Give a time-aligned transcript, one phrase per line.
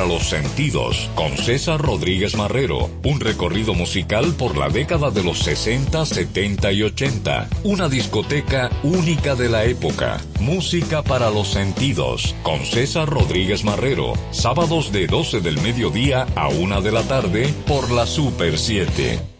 [0.00, 2.88] para los sentidos con César Rodríguez Marrero.
[3.04, 7.50] Un recorrido musical por la década de los 60, 70 y 80.
[7.64, 10.18] Una discoteca única de la época.
[10.40, 14.14] Música para los sentidos con César Rodríguez Marrero.
[14.30, 19.39] Sábados de 12 del mediodía a 1 de la tarde por la Super 7.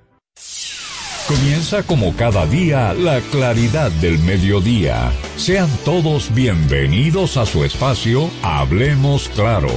[1.31, 5.11] Comienza como cada día la claridad del mediodía.
[5.37, 9.69] Sean todos bienvenidos a su espacio Hablemos Claro.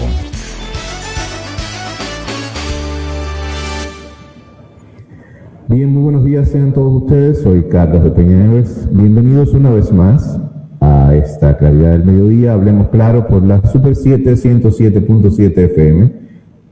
[5.69, 7.43] Bien, muy buenos días sean todos ustedes.
[7.43, 8.89] Soy Carlos de Peñaneves.
[8.91, 10.41] Bienvenidos una vez más
[10.81, 12.55] a esta claridad del mediodía.
[12.55, 16.13] Hablemos claro por la Super 7 107.7 FM.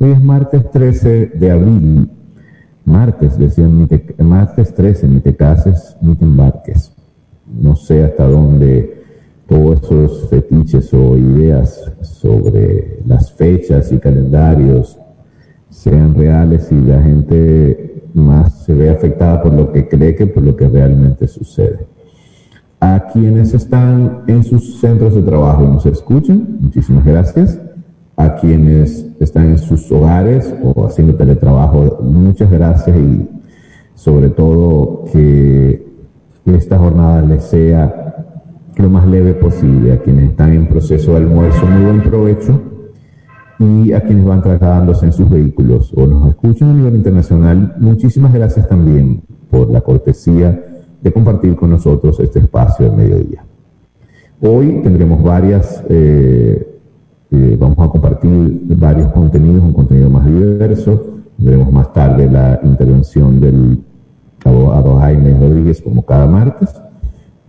[0.00, 2.08] Hoy es martes 13 de abril
[2.84, 3.88] martes, decían,
[4.18, 6.92] martes 13, ni te cases ni te embarques.
[7.46, 9.02] No sé hasta dónde
[9.46, 14.98] todos esos fetiches o ideas sobre las fechas y calendarios
[15.68, 20.42] sean reales y la gente más se ve afectada por lo que cree que por
[20.42, 21.86] lo que realmente sucede.
[22.80, 27.58] A quienes están en sus centros de trabajo y nos escuchan, muchísimas gracias
[28.16, 31.98] a quienes están en sus hogares o haciendo teletrabajo.
[32.02, 33.28] Muchas gracias y
[33.94, 35.86] sobre todo que
[36.46, 38.02] esta jornada les sea
[38.76, 39.92] lo más leve posible.
[39.92, 42.60] A quienes están en proceso de almuerzo, muy buen provecho.
[43.58, 48.32] Y a quienes van trasladándose en sus vehículos o nos escuchan a nivel internacional, muchísimas
[48.32, 50.60] gracias también por la cortesía
[51.00, 53.44] de compartir con nosotros este espacio de mediodía.
[54.40, 56.71] Hoy tendremos varias eh,
[57.58, 61.22] vamos a compartir varios contenidos, un contenido más diverso.
[61.38, 63.82] Veremos más tarde la intervención del
[64.44, 66.74] abogado Jaime Rodríguez como cada martes,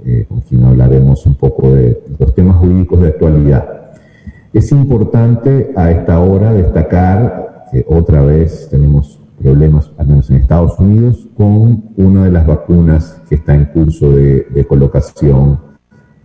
[0.05, 3.91] eh, con quien hablaremos un poco de los temas jurídicos de actualidad.
[4.53, 10.79] Es importante a esta hora destacar que otra vez tenemos problemas, al menos en Estados
[10.79, 15.59] Unidos, con una de las vacunas que está en curso de, colocación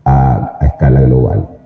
[0.05, 1.58] a escala global.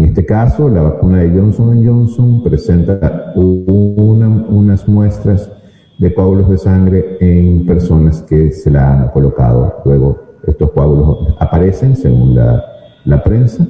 [0.00, 5.52] En este caso, la vacuna de Johnson Johnson presenta unas muestras
[5.98, 9.82] de coágulos de sangre en personas que se la han colocado.
[9.84, 13.68] Luego, estos coágulos aparecen, según la, prensa,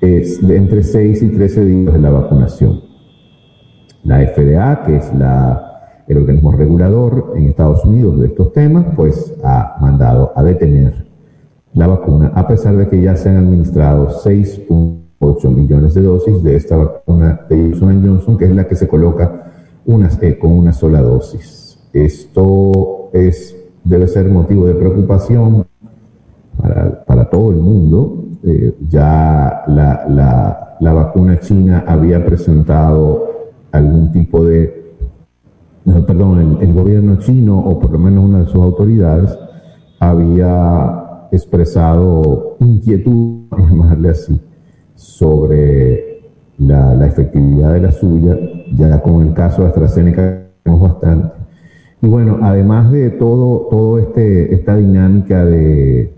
[0.00, 2.80] entre 6 y 13 días de la vacunación.
[4.04, 5.10] La FDA, que es
[6.06, 11.08] el organismo regulador en Estados Unidos de estos temas, pues ha mandado a detener
[11.74, 14.66] la vacuna, a pesar de que ya se han administrado 6
[15.20, 18.86] 8 millones de dosis de esta vacuna de Johnson Johnson, que es la que se
[18.86, 19.48] coloca
[20.20, 21.78] eh, con una sola dosis.
[21.92, 25.66] Esto es, debe ser motivo de preocupación
[27.06, 28.24] para, todo el mundo.
[28.44, 33.28] Eh, ya la, vacuna china había presentado
[33.72, 34.94] algún tipo de,
[36.06, 39.36] perdón, el, el gobierno chino, o por lo menos una de sus autoridades,
[39.98, 44.38] había expresado inquietud, llamarle así,
[44.98, 46.22] sobre
[46.58, 48.36] la, efectividad de la suya,
[48.74, 51.38] ya con el caso de AstraZeneca tenemos bastante.
[52.02, 56.12] Y bueno, además de todo, todo este, esta dinámica de,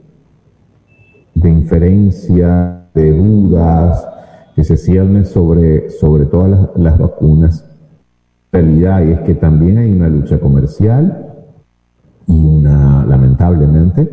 [1.34, 4.08] de inferencia, de dudas
[4.56, 7.66] que se ciernen sobre, sobre todas las, las vacunas,
[8.50, 11.26] realidad y es que también hay una lucha comercial
[12.26, 14.10] y una, lamentablemente,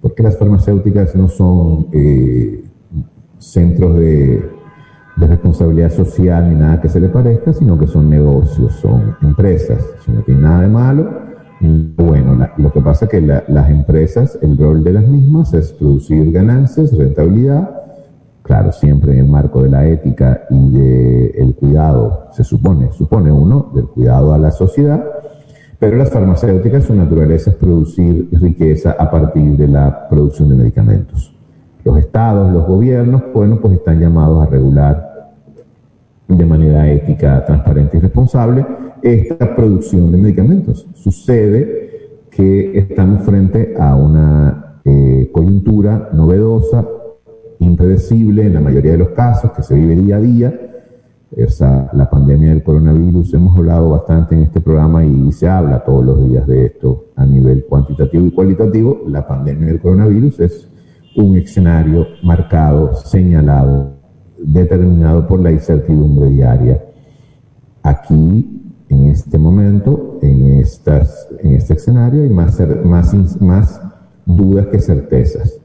[0.00, 2.64] porque las farmacéuticas no son eh,
[3.40, 4.60] centros de,
[5.16, 9.84] responsabilidad social ni nada que se le parezca, sino que son negocios, son empresas.
[10.06, 11.10] No tiene nada de malo.
[11.60, 16.32] Bueno, lo que pasa es que las empresas, el rol de las mismas es producir
[16.32, 17.68] ganancias, rentabilidad,
[18.42, 23.70] claro, siempre en el marco de la ética y del cuidado, se supone, supone uno,
[23.74, 25.04] del cuidado a la sociedad,
[25.78, 31.34] pero las farmacéuticas, su naturaleza es producir riqueza a partir de la producción de medicamentos.
[31.84, 35.10] Los estados, los gobiernos, bueno, pues están llamados a regular
[36.28, 38.64] de manera ética, transparente y responsable
[39.02, 40.86] esta producción de medicamentos.
[40.94, 41.90] Sucede
[42.30, 46.86] que estamos frente a una eh, coyuntura novedosa,
[47.58, 50.60] impredecible en la mayoría de los casos, que se vive día a día,
[51.36, 53.34] esa, la pandemia del coronavirus.
[53.34, 57.26] Hemos hablado bastante en este programa y se habla todos los días de esto a
[57.26, 59.02] nivel cuantitativo y cualitativo.
[59.06, 60.68] La pandemia del coronavirus es
[61.16, 63.94] un escenario marcado, señalado,
[64.38, 66.82] determinado por la incertidumbre diaria.
[67.82, 72.60] Aquí, en este momento, en, estas, en este escenario, hay más,
[73.40, 73.80] más,
[74.26, 75.60] dudas que certezas.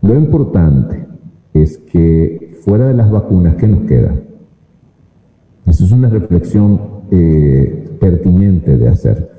[0.00, 1.06] Lo importante
[1.52, 4.14] es que fuera de las vacunas, ¿qué nos queda?
[5.66, 6.80] Esa es una reflexión
[7.10, 9.37] eh, pertinente de hacer.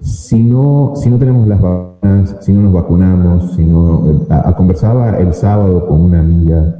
[0.00, 5.18] Si no, si no tenemos las vacunas, si no nos vacunamos, si no, a, conversaba
[5.18, 6.74] el sábado con una amiga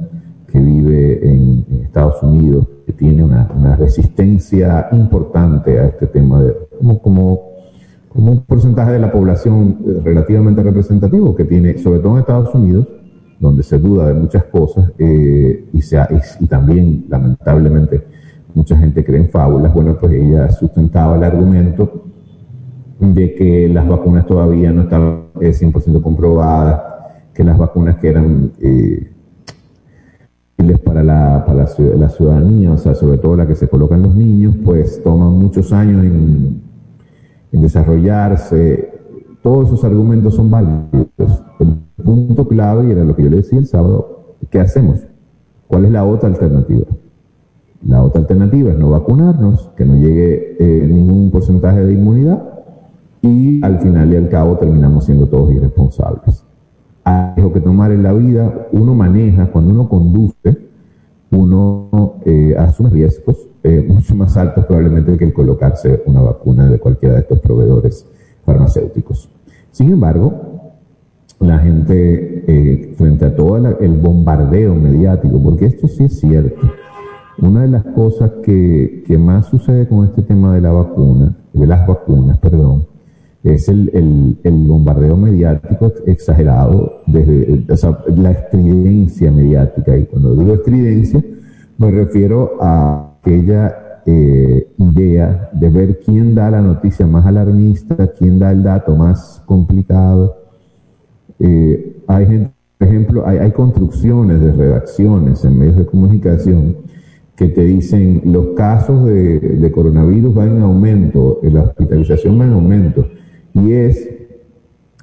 [0.47, 7.01] que vive en, Estados Unidos, que tiene una, resistencia importante a este tema, de, como,
[8.09, 12.55] como, un porcentaje de la población eh, relativamente representativo que tiene, sobre todo en Estados
[12.55, 12.87] Unidos,
[13.39, 15.99] donde se duda de muchas cosas eh, y, se
[16.39, 18.03] y también, lamentablemente,
[18.53, 19.73] mucha gente cree en fábulas.
[19.73, 22.10] Bueno, pues ella sustentaba el argumento
[23.01, 26.81] de que las vacunas todavía no estaban 100% eh, comprobadas,
[27.33, 29.11] que las vacunas que eran eh,
[30.85, 31.65] para, la, para
[31.97, 35.33] la, ciudadanía, o sea, sobre todo la que se coloca en los niños, pues toman
[35.33, 36.61] muchos años en,
[37.51, 38.91] en desarrollarse.
[39.41, 41.07] Todos esos argumentos son válidos.
[41.59, 44.99] El punto clave, y era lo que yo le decía el sábado, ¿qué hacemos?
[45.67, 46.85] ¿Cuál es la otra alternativa?
[47.83, 52.50] La otra alternativa es no vacunarnos, que no llegue eh, ningún porcentaje de inmunidad
[53.21, 56.43] y al final y al cabo terminamos siendo todos irresponsables.
[57.03, 60.57] Hay algo que tomar en la vida, uno maneja, cuando uno conduce,
[61.31, 66.79] uno eh, asume riesgos eh, mucho más altos probablemente que el colocarse una vacuna de
[66.79, 68.05] cualquiera de estos proveedores
[68.45, 69.29] farmacéuticos.
[69.71, 70.33] Sin embargo,
[71.39, 76.69] la gente, frente a todo el bombardeo mediático, porque esto sí es cierto,
[77.41, 81.87] una de las cosas que, más sucede con este tema de la vacuna, de las
[81.87, 82.85] vacunas, perdón,
[83.43, 87.63] es el, bombardeo mediático exagerado, desde
[88.15, 89.97] la estridencia mediática.
[89.97, 91.23] Y cuando digo estridencia,
[91.77, 98.39] me refiero a aquella eh, idea de ver quién da la noticia más alarmista, quién
[98.39, 100.37] da el dato más complicado.
[101.39, 106.77] Eh, hay gente, por ejemplo, hay, hay construcciones de redacciones en medios de comunicación
[107.41, 113.07] que te dicen los casos de, coronavirus van en aumento, la hospitalización va en aumento,
[113.53, 114.09] y es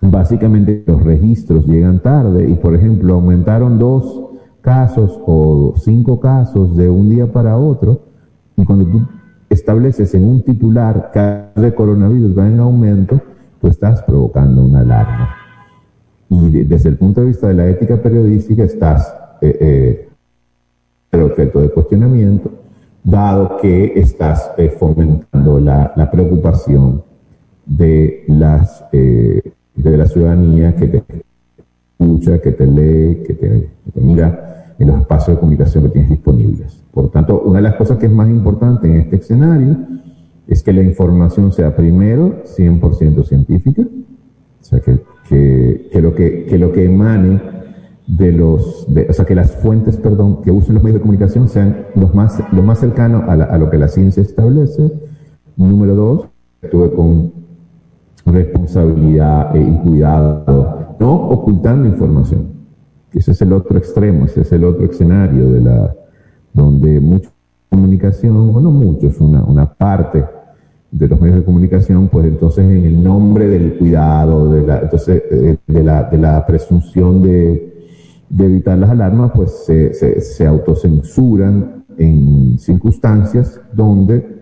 [0.01, 4.29] básicamente los registros llegan tarde y, por ejemplo, aumentaron dos
[4.61, 8.03] casos o cinco casos de un día para otro,
[8.57, 9.07] y cuando tú
[9.49, 13.21] estableces en un titular que de coronavirus va en aumento,
[13.61, 15.35] tú estás provocando una alarma.
[16.29, 20.09] Y desde el punto de vista de la ética periodística estás eh,
[21.13, 22.51] eh, objeto de cuestionamiento,
[23.03, 27.03] dado que estás eh, fomentando la, preocupación
[27.69, 29.43] de, las, eh,
[29.77, 31.05] de la ciudadanía que te
[31.99, 33.69] escucha, que te lee, que te,
[34.01, 36.83] mira en los espacios de comunicación que tienes disponibles.
[36.93, 39.77] Por tanto, una de las cosas que es más importante en este escenario
[40.47, 46.59] es que la información sea primero 100% científica, o sea, que, que, lo, que, que
[46.59, 47.41] lo que emane
[48.09, 51.87] de los, o sea, que las fuentes, perdón, que usen los medios de comunicación sean
[51.95, 54.91] los más, lo más cercano a, lo que la ciencia establece.
[55.57, 56.29] Número dos,
[56.63, 57.33] estuve con
[58.33, 62.49] responsabilidad y cuidado, no ocultando información.
[63.13, 65.95] Ese es el otro extremo, ese es el otro escenario de la,
[66.53, 67.31] donde mucha
[67.71, 70.25] comunicación, o no muchos, una, una parte
[70.91, 75.23] de los medios de comunicación, pues entonces en el nombre del cuidado, de la, entonces,
[75.31, 77.69] eh, de la, de la presunción de
[78.29, 84.38] de evitar las alarmas, pues se, se, autocensuran en circunstancias donde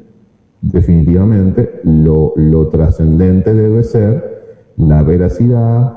[0.71, 5.95] definitivamente lo, lo trascendente debe ser la veracidad,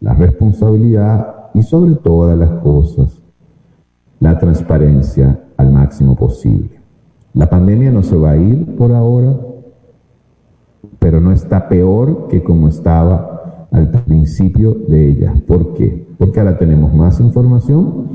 [0.00, 3.20] la responsabilidad y sobre todas las cosas
[4.20, 6.80] la transparencia al máximo posible.
[7.34, 9.36] La pandemia no se va a ir por ahora,
[10.98, 15.34] pero no está peor que como estaba al principio de ella.
[15.46, 16.02] ¿Por qué?
[16.22, 18.10] porque ahora tenemos más información,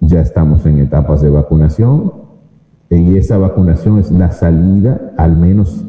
[0.00, 2.12] ya estamos en etapas de vacunación
[2.98, 5.84] y esa vacunación es la salida, al menos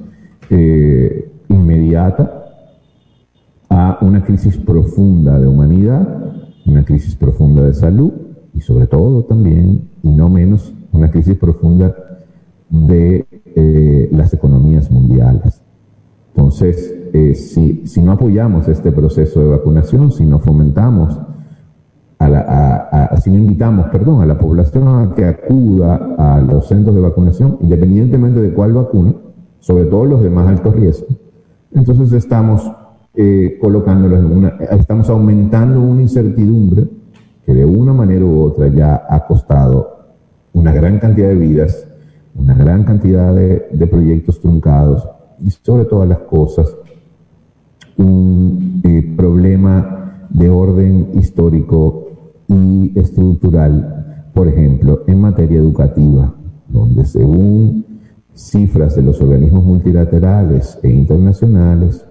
[0.49, 2.39] eh, inmediata,
[3.69, 6.33] a una crisis profunda de humanidad,
[6.65, 8.13] una crisis profunda de salud
[8.53, 11.95] y sobre todo también, y no menos, una crisis profunda
[12.69, 15.61] de eh, las economías mundiales.
[16.35, 21.19] Entonces, eh, si, si, no apoyamos este proceso de vacunación, si no fomentamos
[22.25, 26.95] a la, si no invitamos, perdón, a la población a que acuda a los centros
[26.95, 29.13] de vacunación, independientemente de cuál vacuna,
[29.59, 31.07] sobre todo los de más alto riesgo,
[31.73, 32.71] entonces estamos
[33.15, 36.87] eh, colocándolos en una, estamos aumentando una incertidumbre
[37.45, 39.97] que de una manera u otra ya ha costado
[40.53, 41.87] una gran cantidad de vidas,
[42.35, 45.07] una gran cantidad de, de proyectos truncados
[45.39, 46.75] y sobre todas las cosas
[47.97, 52.07] un eh, problema de orden histórico
[52.53, 56.33] y estructural, por ejemplo, en materia educativa,
[56.67, 57.85] donde según
[58.33, 62.05] cifras de los organismos multilaterales e internacionales,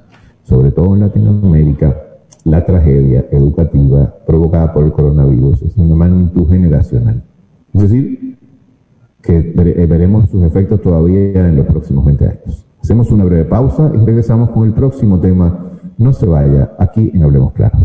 [0.45, 1.97] sobre todo en Latinoamérica,
[2.45, 7.23] la tragedia educativa provocada por el coronavirus es una magnitud generacional.
[7.73, 8.39] Es decir,
[9.23, 12.67] que eh, veremos sus efectos todavía en los próximos 20 años.
[12.83, 15.79] Hacemos una breve pausa y regresamos con el próximo tema.
[15.99, 17.79] No se vaya, aquí en Hablemos Claro.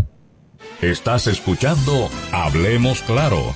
[0.82, 3.56] Estás escuchando Hablemos Claro.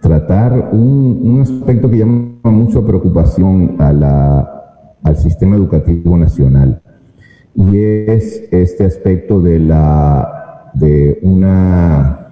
[0.00, 6.82] tratar un, aspecto que llama mucho preocupación a la, al sistema educativo nacional.
[7.54, 12.30] Y es este aspecto de, la, de una,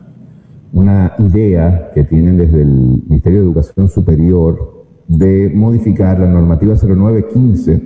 [0.72, 7.82] una idea que tienen desde el Ministerio de Educación Superior de modificar la normativa 0915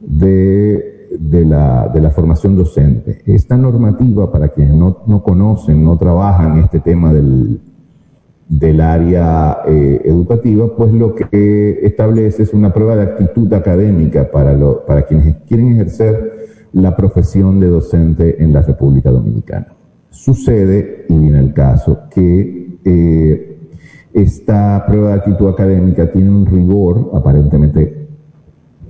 [0.00, 3.22] de de la, de la formación docente.
[3.26, 7.60] Esta normativa, para quienes no, no conocen, no trabajan este tema del,
[8.48, 14.54] del área eh, educativa, pues lo que establece es una prueba de actitud académica para,
[14.54, 16.38] lo, para quienes quieren ejercer
[16.72, 19.68] la profesión de docente en la República Dominicana.
[20.10, 23.58] Sucede, y viene el caso, que eh,
[24.12, 28.07] esta prueba de actitud académica tiene un rigor aparentemente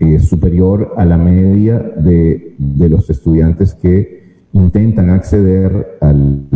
[0.01, 6.47] eh, superior a la media de, de, los estudiantes que intentan acceder al,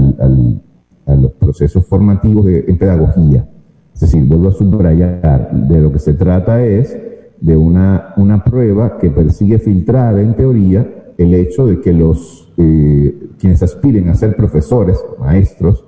[1.06, 3.49] a los procesos formativos de, en pedagogía.
[3.94, 6.96] Es decir, vuelvo a subrayar, de lo que se trata es
[7.40, 10.87] de una, una prueba que persigue filtrar, en teoría,
[11.18, 15.84] el hecho de que los eh, quienes aspiren a ser profesores, maestros,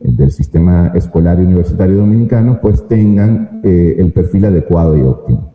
[0.00, 5.52] eh, del sistema escolar y universitario dominicano, pues tengan eh, el perfil adecuado y óptimo.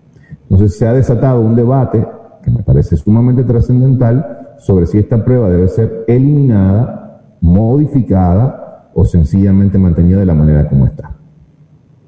[0.51, 2.05] Entonces se ha desatado un debate
[2.43, 9.77] que me parece sumamente trascendental sobre si esta prueba debe ser eliminada, modificada o sencillamente
[9.77, 11.15] mantenida de la manera como está.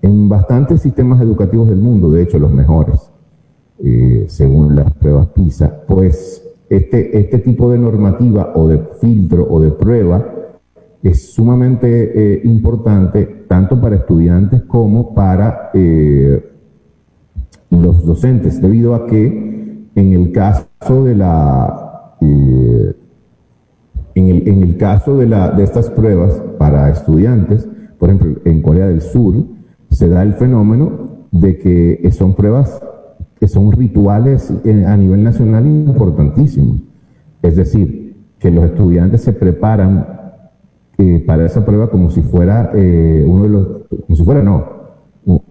[0.01, 3.09] En bastantes sistemas educativos del mundo, de hecho los mejores,
[3.81, 9.62] eh, según las pruebas PISA, pues este, este tipo de normativa o de filtro o
[9.62, 10.21] de prueba
[11.01, 16.52] es sumamente eh, importante tanto para estudiantes como para eh,
[17.82, 22.96] los docentes, debido a que en el caso de la eh,
[24.15, 28.62] en, el, en, el, caso de, la, de estas pruebas para estudiantes, por ejemplo, en
[28.62, 29.36] Corea del Sur,
[29.89, 32.82] se da el fenómeno de que son pruebas
[33.39, 34.53] que son rituales
[34.88, 36.82] a nivel nacional importantísimos.
[37.42, 40.08] Es decir, que los estudiantes se preparan
[40.98, 43.68] eh, para esa prueba como si fuera eh, uno de los,
[44.06, 44.83] como si fuera no,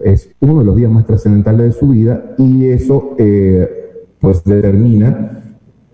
[0.00, 3.68] es uno de los días más trascendentales de su vida y eso eh,
[4.20, 5.42] pues determina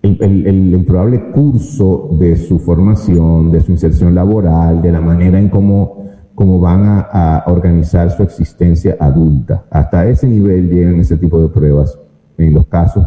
[0.02, 5.48] el, el, probable curso de su formación, de su inserción laboral, de la manera en
[5.48, 6.04] cómo,
[6.34, 9.64] cómo van a, organizar su existencia adulta.
[9.70, 11.98] Hasta ese nivel llegan ese tipo de pruebas
[12.36, 13.04] en los casos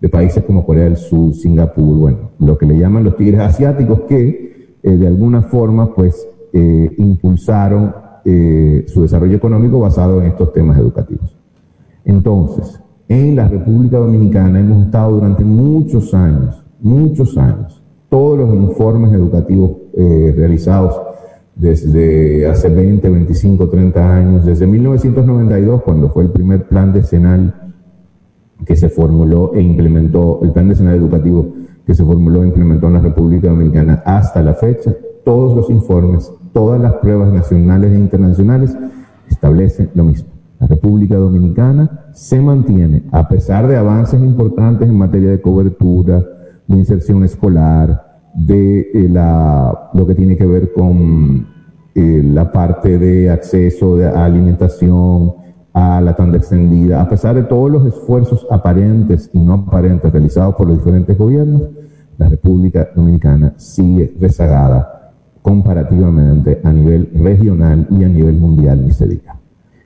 [0.00, 4.00] de países como Corea del Sur, Singapur, bueno, lo que le llaman los tigres asiáticos
[4.08, 10.52] que eh, de alguna forma pues eh, impulsaron eh, su desarrollo económico basado en estos
[10.52, 11.36] temas educativos.
[12.04, 19.12] Entonces, en la República Dominicana hemos estado durante muchos años, muchos años, todos los informes
[19.12, 21.00] educativos eh, realizados
[21.54, 27.54] desde hace 20, 25, 30 años, desde 1992, cuando fue el primer plan decenal
[28.64, 31.46] que se formuló e implementó, el plan decenal educativo
[31.86, 36.32] que se formuló e implementó en la República Dominicana hasta la fecha, todos los informes,
[36.54, 38.74] todas las pruebas nacionales e internacionales
[39.28, 40.30] establecen lo mismo.
[40.60, 46.24] La República Dominicana se mantiene, a pesar de avances importantes en materia de cobertura,
[46.66, 51.46] de inserción escolar, de eh, la, lo que tiene que ver con
[51.94, 55.34] eh, la parte de acceso a alimentación,
[55.72, 60.54] a la tanda extendida, a pesar de todos los esfuerzos aparentes y no aparentes realizados
[60.54, 61.62] por los diferentes gobiernos,
[62.16, 64.93] la República Dominicana sigue rezagada
[65.44, 69.36] comparativamente a nivel regional y a nivel mundial, ni se diga.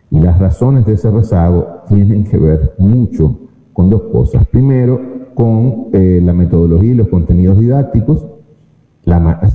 [0.09, 3.37] Y las razones de ese rezago tienen que ver mucho
[3.73, 4.47] con dos cosas.
[4.47, 5.01] Primero,
[5.35, 8.25] con eh, la metodología y los contenidos didácticos,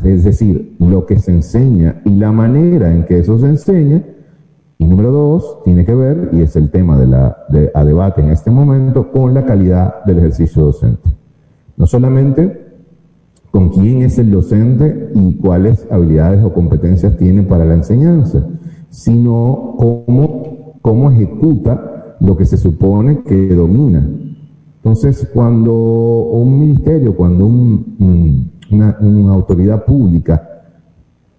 [0.04, 4.04] es decir, lo que se enseña y la manera en que eso se enseña.
[4.78, 7.38] Y número dos, tiene que ver, y es el tema de la,
[7.74, 11.10] a debate en este momento, con la calidad del ejercicio docente.
[11.78, 12.63] No solamente
[13.54, 18.44] con quién es el docente y cuáles habilidades o competencias tiene para la enseñanza,
[18.90, 24.10] sino cómo, cómo ejecuta lo que se supone que domina.
[24.78, 30.64] Entonces, cuando un ministerio, cuando una, una, autoridad pública,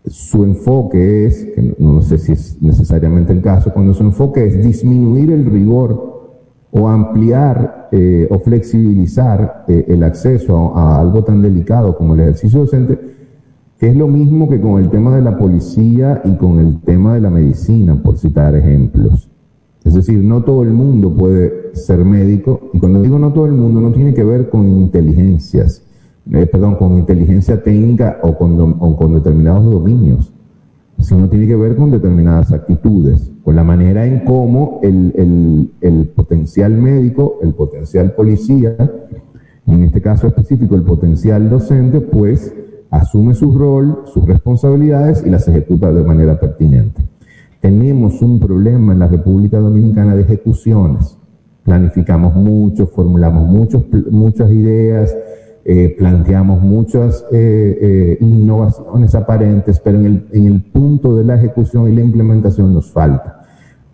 [0.07, 4.63] su enfoque es, que no sé si es necesariamente el caso, cuando su enfoque es
[4.63, 6.14] disminuir el rigor
[6.77, 12.61] o ampliar eh, o flexibilizar eh, el acceso a, algo tan delicado como el ejercicio
[12.61, 12.99] docente,
[13.79, 17.21] es lo mismo que con el tema de la policía y con el tema de
[17.21, 19.31] la medicina, por citar ejemplos.
[19.85, 23.53] Es decir, no todo el mundo puede ser médico, y cuando digo no todo el
[23.53, 25.85] mundo, no tiene que ver con inteligencias,
[26.33, 30.34] eh, perdón, con inteligencia técnica o con, o con determinados dominios,
[30.99, 36.09] sino tiene que ver con determinadas actitudes, con la manera en cómo el, el, el
[36.09, 38.77] potencial médico, el potencial policía,
[39.67, 42.55] y en este caso específico el potencial docente, pues
[42.91, 47.03] asume su rol, sus responsabilidades y las ejecuta de manera pertinente.
[47.61, 51.17] Tenemos un problema en la República Dominicana de ejecuciones.
[51.65, 55.17] Planificamos mucho, formulamos muchos, muchas ideas,
[55.65, 61.37] eh, planteamos muchas eh, eh, innovaciones aparentes, pero en el, en el punto de la
[61.37, 63.43] ejecución y la implementación nos falta.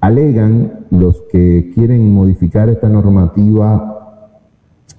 [0.00, 3.90] Alegan los que quieren modificar esta normativa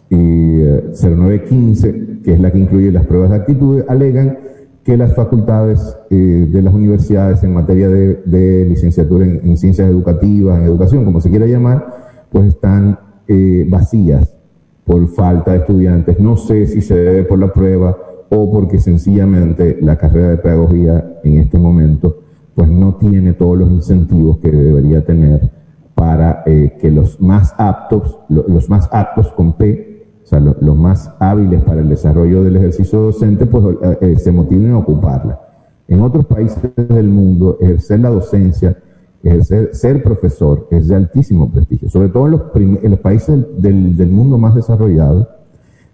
[0.10, 4.38] 0915, que es la que incluye las pruebas de actitud, alegan
[4.84, 10.66] que las facultades eh, de las universidades en materia de, licenciatura en, ciencias educativas, en
[10.66, 14.41] educación, como se quiera llamar, pues están eh, vacías
[14.86, 16.20] por falta de estudiantes.
[16.20, 17.98] No sé si se debe por la prueba
[18.30, 22.20] o porque sencillamente la carrera de pedagogía en este momento
[22.56, 25.50] pues no tiene todos los incentivos que debería tener
[25.96, 29.92] para eh, que los más aptos, los más aptos con P,
[30.32, 34.72] sea, los más hábiles para el desarrollo del ejercicio docente, pues eh, eh, se motiven
[34.72, 35.40] a ocuparla.
[35.88, 38.78] En otros países del mundo, ejercer la docencia,
[39.24, 44.56] ejercer, ser profesor es de altísimo prestigio, sobre todo en los, países del, mundo más
[44.56, 45.28] desarrollado,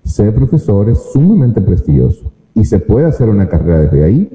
[0.04, 4.30] ser profesor es sumamente prestigioso y se puede hacer una carrera desde ahí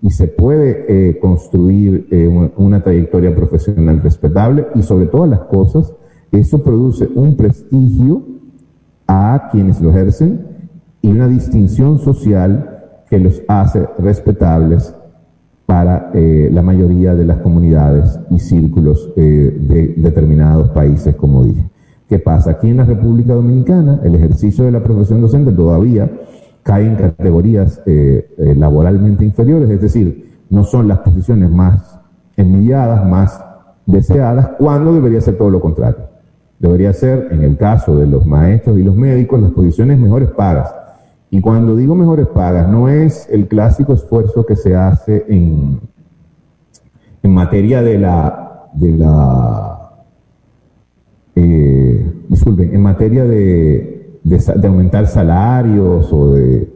[0.00, 2.08] y se puede eh, construir
[2.56, 5.92] una trayectoria profesional respetable y sobre todas las cosas,
[6.30, 8.22] eso produce un prestigio
[9.06, 10.46] a quienes lo ejercen
[11.02, 14.94] y una distinción social que los hace respetables
[15.68, 21.62] para eh, la mayoría de las comunidades y círculos eh, de determinados países, como dije.
[22.08, 22.52] ¿Qué pasa?
[22.52, 26.10] Aquí en la República Dominicana, el ejercicio de la profesión docente todavía
[26.62, 32.00] cae en categorías eh, laboralmente inferiores, es decir, no son las posiciones más
[32.34, 33.38] envidiadas, más
[33.84, 36.08] deseadas, cuando debería ser todo lo contrario.
[36.58, 40.74] Debería ser, en el caso de los maestros y los médicos, las posiciones mejores pagas.
[41.30, 45.80] Y cuando digo mejores pagas, no es el clásico esfuerzo que se hace en,
[47.22, 49.90] en materia de la, de la,
[51.34, 56.68] eh, disculpen, en materia de, de, aumentar salarios o de,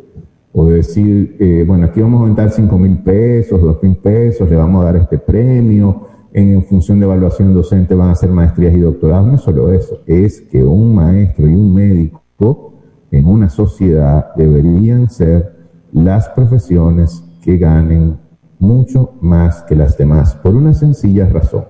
[0.53, 4.51] o de decir, eh, bueno, aquí vamos a aumentar 5 mil pesos, 2 mil pesos,
[4.51, 8.75] le vamos a dar este premio, en, función de evaluación docente van a hacer maestrías
[8.75, 12.72] y doctorados, no es solo eso, es que un maestro y un médico
[13.13, 15.55] en una sociedad deberían ser
[15.93, 18.17] las profesiones que ganen
[18.59, 21.67] mucho más que las demás, por una sencilla razón,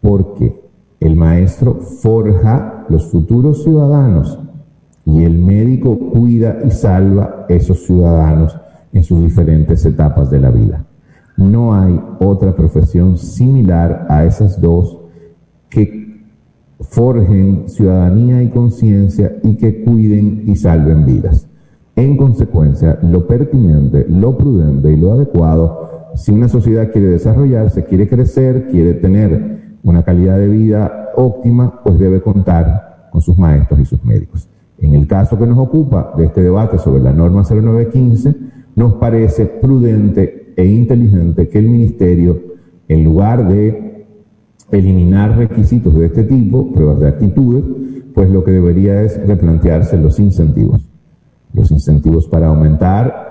[0.00, 0.62] porque
[1.00, 4.38] el maestro forja los futuros ciudadanos
[5.04, 8.56] y el médico cuida y salva esos ciudadanos
[8.92, 10.84] en sus diferentes etapas de la vida.
[11.36, 14.98] No hay otra profesión similar a esas dos
[15.68, 16.05] que
[16.80, 21.48] forjen ciudadanía y conciencia y que cuiden y salven vidas.
[21.94, 28.08] En consecuencia, lo pertinente, lo prudente y lo adecuado, si una sociedad quiere desarrollarse, quiere
[28.08, 33.84] crecer, quiere tener una calidad de vida óptima, pues debe contar con sus maestros y
[33.84, 34.48] sus médicos.
[34.78, 38.34] En el caso que nos ocupa de este debate sobre la norma 0915,
[38.74, 42.38] nos parece prudente e inteligente que el ministerio,
[42.88, 43.85] en lugar de
[44.70, 47.64] eliminar requisitos de este tipo, pruebas de actitudes,
[48.14, 50.80] pues lo que debería es replantearse los incentivos.
[51.52, 53.30] Los incentivos para aumentar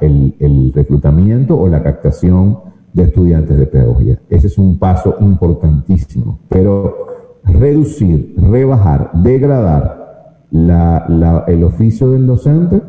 [0.00, 2.58] el, el reclutamiento o la captación
[2.92, 4.18] de estudiantes de pedagogía.
[4.28, 6.38] Ese es un paso importantísimo.
[6.48, 7.06] Pero
[7.44, 12.82] reducir, rebajar, degradar la, el oficio del docente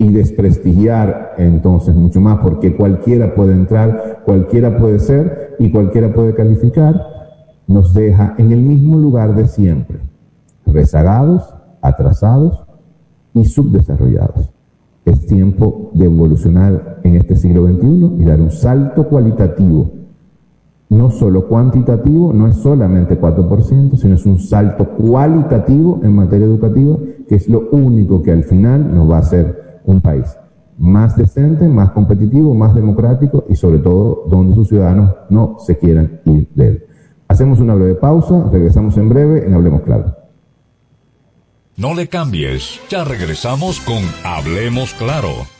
[0.00, 6.34] y desprestigiar entonces mucho más, porque cualquiera puede entrar, cualquiera puede ser y cualquiera puede
[6.34, 7.06] calificar,
[7.66, 9.98] nos deja en el mismo lugar de siempre,
[10.66, 12.64] rezagados, atrasados
[13.34, 14.50] y subdesarrollados.
[15.04, 19.90] Es tiempo de evolucionar en este siglo XXI y dar un salto cualitativo,
[20.88, 26.96] no solo cuantitativo, no es solamente 4%, sino es un salto cualitativo en materia educativa,
[27.28, 30.36] que es lo único que al final nos va a hacer un país
[30.78, 36.20] más decente, más competitivo, más democrático y sobre todo donde sus ciudadanos no se quieran
[36.24, 36.86] ir de él.
[37.28, 40.16] Hacemos una breve pausa, regresamos en breve en Hablemos Claro.
[41.76, 45.59] No le cambies, ya regresamos con Hablemos Claro.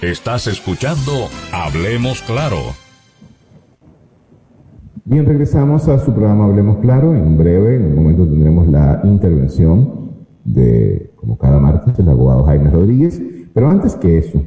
[0.01, 2.75] Estás escuchando Hablemos Claro
[5.04, 7.12] Bien, regresamos a su programa Hablemos Claro.
[7.12, 10.12] En breve, en un momento tendremos la intervención
[10.44, 13.20] de, como cada martes, el abogado Jaime Rodríguez.
[13.52, 14.40] Pero antes que eso,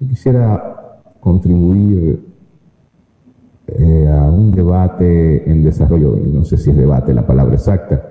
[0.00, 2.24] yo quisiera contribuir
[3.66, 8.02] eh, a un debate en desarrollo, no sé si es debate la palabra exacta.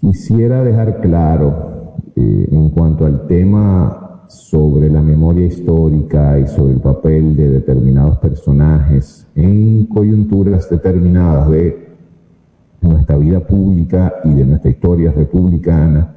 [0.00, 6.80] Quisiera dejar claro eh, en cuanto al tema sobre la memoria histórica y sobre el
[6.80, 11.88] papel de determinados personajes en coyunturas determinadas de
[12.80, 16.14] nuestra vida pública y de nuestra historia republicana,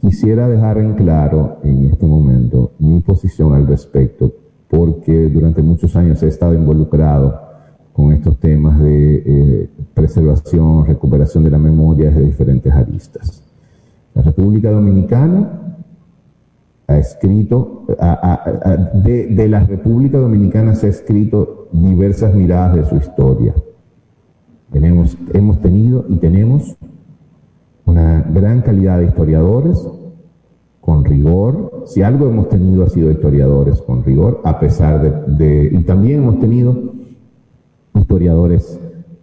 [0.00, 4.32] quisiera dejar en claro en este momento mi posición al respecto,
[4.68, 7.40] porque durante muchos años he estado involucrado
[7.92, 13.42] con estos temas de eh, preservación, recuperación de la memoria de diferentes aristas.
[14.14, 15.76] La República Dominicana
[16.86, 17.86] ha escrito,
[18.94, 23.54] de, la República Dominicana se ha escrito diversas miradas de su historia.
[24.70, 26.76] Tenemos, hemos tenido y tenemos
[27.84, 29.86] una gran calidad de historiadores
[30.80, 31.84] con rigor.
[31.86, 36.38] Si algo hemos tenido ha sido historiadores con rigor, a pesar de, y también hemos
[36.38, 36.94] tenido
[37.94, 38.80] historiadores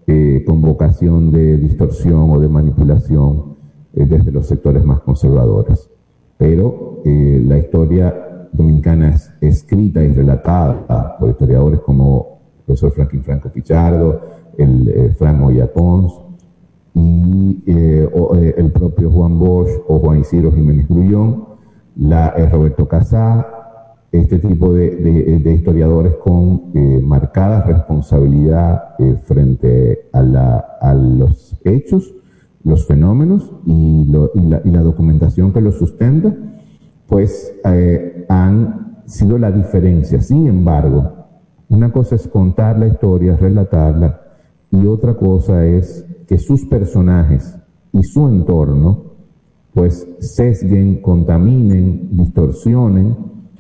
[0.08, 3.56] eh, con vocación de distorsión o de manipulación
[3.94, 5.90] eh, desde los sectores más conservadores.
[6.38, 13.24] Pero eh, la historia dominicana es escrita y relatada por historiadores como el profesor Franklin
[13.24, 14.22] Franco Pichardo,
[14.58, 16.14] el Frank Moya Pons,
[16.94, 21.46] y el propio Juan Bosch o Juan Isidro Jiménez Grullón,
[21.96, 23.48] la, Roberto Casá,
[24.12, 32.14] este tipo de, historiadores con eh, marcada responsabilidad eh, frente a, los hechos,
[32.64, 36.36] los fenómenos y, la, documentación que los sustenta,
[37.08, 40.22] pues eh, han sido la diferencia.
[40.22, 41.21] Sin embargo,
[41.72, 44.20] una cosa es contar la historia, relatarla,
[44.72, 47.58] y otra cosa es que sus personajes
[47.94, 49.04] y su entorno,
[49.74, 53.16] pues sesguen, contaminen, distorsionen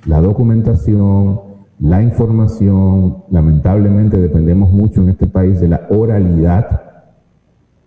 [0.06, 1.40] la documentación,
[1.80, 6.82] la información, lamentablemente dependemos mucho en este país de la oralidad,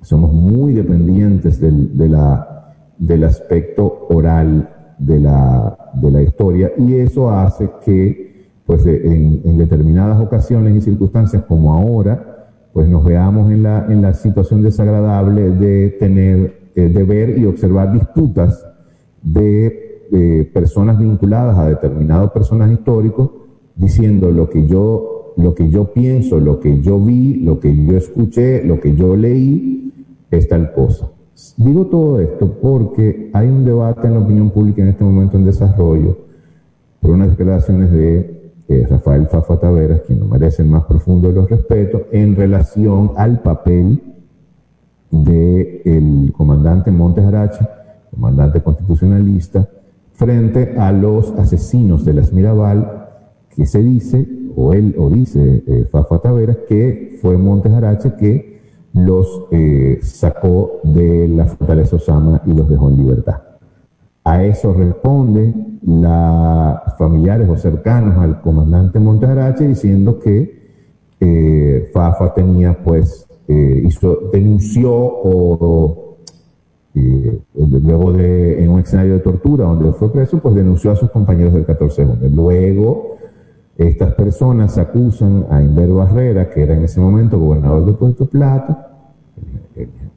[0.01, 1.99] somos muy dependientes del,
[2.99, 8.34] del aspecto oral de la, de la historia y eso hace que
[8.67, 14.15] pues en, en, determinadas ocasiones y circunstancias como ahora, pues nos veamos en la, la
[14.15, 18.67] situación desagradable de tener, eh, de ver y observar disputas
[19.23, 19.81] de
[20.53, 23.31] personas vinculadas a determinados personajes históricos
[23.75, 27.97] diciendo lo que yo lo que yo pienso, lo que yo vi, lo que yo
[27.97, 29.93] escuché, lo que yo leí,
[30.31, 31.11] es tal cosa.
[31.57, 35.45] Digo todo esto porque hay un debate en la opinión pública en este momento en
[35.45, 36.17] desarrollo
[37.01, 38.34] por unas declaraciones de
[38.69, 43.41] Rafael Fafa Taveras, quien no merece el más profundo de los respetos, en relación al
[43.41, 44.03] papel
[45.11, 47.67] del comandante Montes Arache,
[48.11, 49.69] comandante constitucionalista,
[50.13, 53.09] frente a los asesinos de las Mirabal,
[53.55, 58.55] que se dice, o él, o dice eh, Fafa Taveras, que fue Montes Arache que
[58.93, 63.54] los eh, sacó de la fortaleza Osama y los dejó en libertad.
[64.25, 70.65] A eso responde los familiares o cercanos al comandante Montes Arache diciendo que
[71.21, 76.17] eh, Fafa tenía, pues, hizo, denunció o
[76.95, 81.11] eh, luego de, en un escenario de tortura donde fue preso, pues denunció a sus
[81.11, 83.17] compañeros del 14 de Luego,
[83.77, 88.91] estas personas acusan a Inver Barrera, que era en ese momento gobernador de Puerto Plata,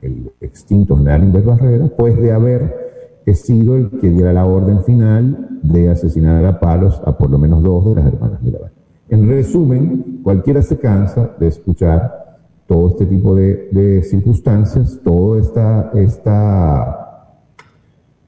[0.01, 2.86] el, extinto general Inver Barrera, pues de haber
[3.35, 7.63] sido el que diera la orden final de asesinar a palos a por lo menos
[7.63, 8.71] dos de las hermanas Mirabal.
[9.09, 12.27] En resumen, cualquiera se cansa de escuchar
[12.67, 17.17] todo este tipo de, circunstancias, todas esta, esta,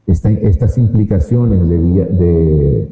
[0.08, 2.88] estas implicaciones de,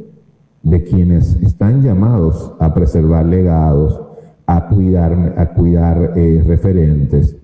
[0.63, 4.01] de, quienes están llamados a preservar legados,
[4.45, 7.37] a cuidar, a cuidar eh, referentes.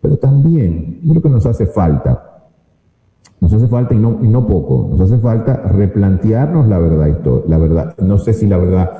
[0.00, 2.29] Pero también, creo que nos hace falta,
[3.40, 7.58] nos hace falta y no, y no poco, nos hace falta replantearnos la verdad, la
[7.58, 8.90] verdad, no sé si la verdad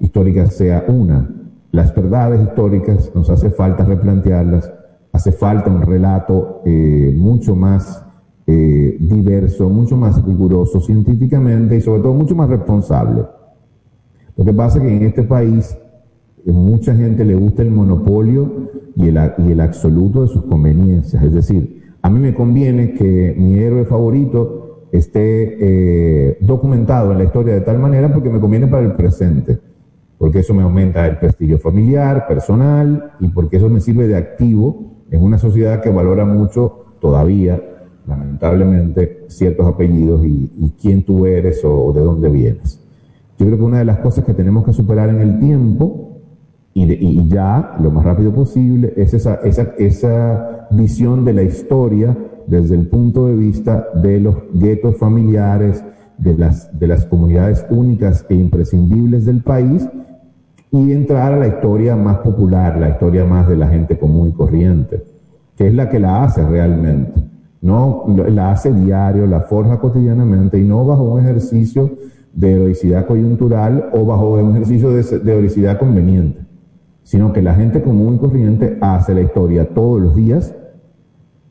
[0.00, 1.28] histórica sea una,
[1.72, 4.72] las verdades históricas nos hace falta replantearlas,
[5.12, 8.04] hace falta un relato eh, mucho más
[8.46, 13.24] eh, diverso, mucho más riguroso científicamente y sobre todo mucho más responsable.
[14.36, 15.76] Lo que pasa es que en este país
[16.46, 21.22] eh, mucha gente le gusta el monopolio y el, y el absoluto de sus conveniencias.
[21.22, 27.54] Es decir, a mí me conviene que mi héroe favorito esté documentado en la historia
[27.54, 29.58] de tal manera porque me conviene para el presente
[30.20, 35.06] porque eso me aumenta el prestigio familiar, personal, y porque eso me sirve de activo
[35.10, 37.58] en una sociedad que valora mucho todavía,
[38.06, 42.86] lamentablemente, ciertos apellidos y, quién tú eres o, de dónde vienes.
[43.38, 46.09] Yo creo que una de las cosas que tenemos que superar en el tiempo
[46.72, 52.74] y, ya lo más rápido posible es esa, esa, esa visión de la historia desde
[52.76, 55.84] el punto de vista de los guetos familiares,
[56.18, 59.88] de las, de las comunidades únicas e imprescindibles del país
[60.70, 64.32] y entrar a la historia más popular, la historia más de la gente común y
[64.32, 65.02] corriente,
[65.56, 67.12] que es la que la hace realmente.
[67.62, 71.90] No la hace diario, la forja cotidianamente y no bajo un ejercicio
[72.32, 76.40] de heroicidad coyuntural o bajo un ejercicio de, de heroicidad conveniente,
[77.10, 80.54] sino que la gente común y corriente hace la historia todos los días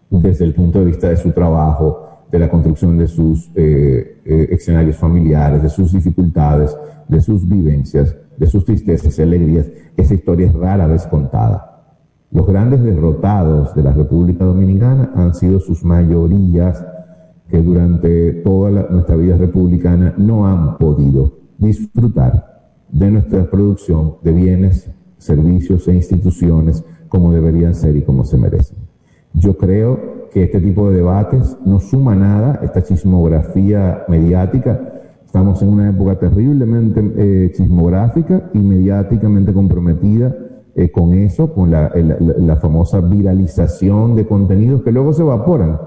[0.09, 4.47] desde el punto de vista de su trabajo, de la construcción de sus eh, eh,
[4.51, 6.77] escenarios familiares, de sus dificultades,
[7.09, 11.83] de sus vivencias, de sus tristezas y alegrías, esa historia es rara vez contada.
[12.31, 16.85] Los grandes derrotados de la República Dominicana han sido sus mayorías
[17.49, 24.89] que durante toda nuestra vida republicana no han podido disfrutar de nuestra producción de bienes,
[25.19, 28.77] servicios e instituciones como deberían ser y como se merecen.
[29.34, 34.79] Yo creo que este tipo de debates no suma nada, esta chismografía mediática.
[35.25, 40.36] Estamos en una época terriblemente eh, chismográfica y mediáticamente comprometida
[40.75, 45.79] eh, con eso, con la, la, famosa viralización de contenidos que luego se evaporan.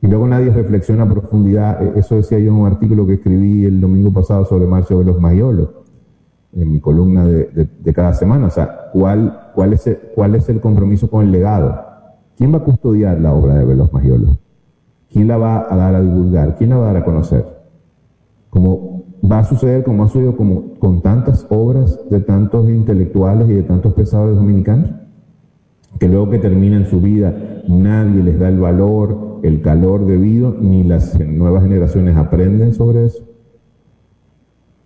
[0.00, 1.82] Y luego nadie reflexiona a profundidad.
[1.82, 5.04] Eh, eso decía yo en un artículo que escribí el domingo pasado sobre Marcio de
[5.04, 5.70] los Mayolos,
[6.52, 8.46] en mi columna de, de, cada semana.
[8.46, 11.84] O sea, ¿cuál, cuál, es el, ¿cuál es el compromiso con el legado?
[12.36, 14.38] ¿Quién va a custodiar la obra de Velos Magiolos?
[15.10, 16.56] ¿Quién la va a dar a divulgar?
[16.56, 17.44] ¿Quién la va a dar a conocer?
[18.50, 23.54] Como va a suceder, como ha sucedido como, con tantas obras de tantos intelectuales y
[23.54, 24.90] de tantos pensadores dominicanos,
[25.98, 27.34] que luego que terminan su vida
[27.66, 33.27] nadie les da el valor, el calor debido, ni las nuevas generaciones aprenden sobre eso.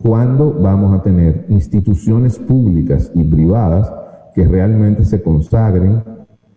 [0.03, 3.93] ¿Cuándo vamos a tener instituciones públicas y privadas
[4.35, 6.03] que realmente se consagren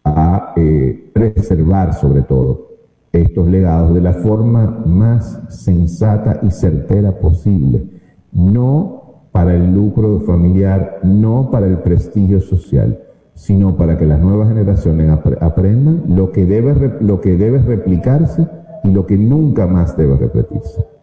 [0.04, 2.70] a eh, preservar sobre todo
[3.12, 7.84] estos legados de la forma más sensata y certera posible,
[8.32, 13.00] no para el lucro familiar, no para el prestigio social,
[13.36, 18.48] sino para que las nuevas generaciones aprendan lo que, debe, lo que debe replicarse
[18.84, 20.95] y lo que nunca más debe repetirse.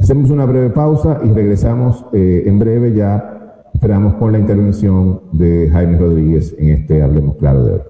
[0.00, 5.70] Hacemos una breve pausa y regresamos eh, en breve ya, esperamos con la intervención de
[5.72, 7.80] Jaime Rodríguez en este Hablemos Claro de hoy.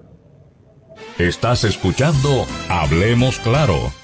[1.18, 2.28] Estás escuchando
[2.68, 4.03] Hablemos Claro.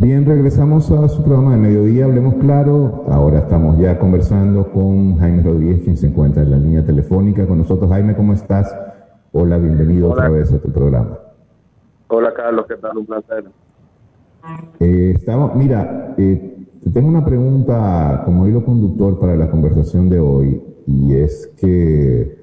[0.00, 3.04] Bien, regresamos a su programa de mediodía, hablemos claro.
[3.08, 7.58] Ahora estamos ya conversando con Jaime Rodríguez, quien se encuentra en la línea telefónica con
[7.58, 7.90] nosotros.
[7.90, 8.72] Jaime, ¿cómo estás?
[9.32, 11.18] Hola, bienvenido otra vez a tu programa.
[12.06, 12.96] Hola, Carlos, ¿qué tal?
[12.96, 13.44] Un placer.
[14.78, 20.62] Eh, estamos, mira, eh, tengo una pregunta como hilo conductor para la conversación de hoy,
[20.86, 22.36] y es que eh,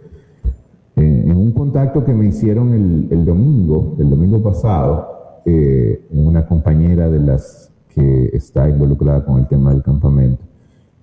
[0.97, 5.14] en un contacto que me hicieron el, el domingo, el domingo pasado,
[5.45, 10.43] eh, una compañera de las que está involucrada con el tema del campamento,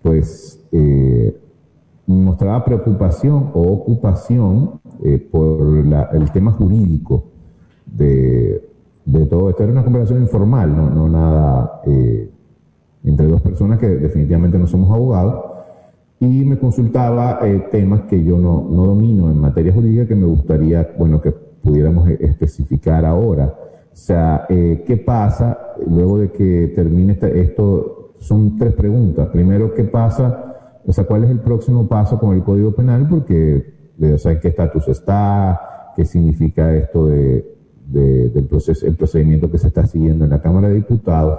[0.03, 1.35] pues eh,
[2.07, 7.25] mostraba preocupación o ocupación eh, por el tema jurídico
[7.87, 8.63] de,
[9.31, 9.63] todo esto.
[9.63, 12.31] Era una conversación informal, no, no nada eh,
[13.05, 15.45] entre dos personas que definitivamente no somos abogados,
[16.21, 17.41] y me consultaba
[17.73, 22.09] temas que yo no, no domino en materia jurídica que me gustaría, bueno, que pudiéramos
[22.11, 23.53] especificar ahora.
[23.93, 28.15] O sea, eh, ¿qué pasa luego de que termine esto?
[28.19, 29.29] Son tres preguntas.
[29.29, 30.81] Primero, ¿qué pasa?
[30.87, 33.07] O sea, ¿cuál es el próximo paso con el Código Penal?
[33.09, 35.93] Porque, o sea, ¿en qué estatus está?
[35.95, 37.45] ¿Qué significa esto de,
[37.87, 41.39] del proceso, el procedimiento que se está siguiendo en la Cámara de Diputados?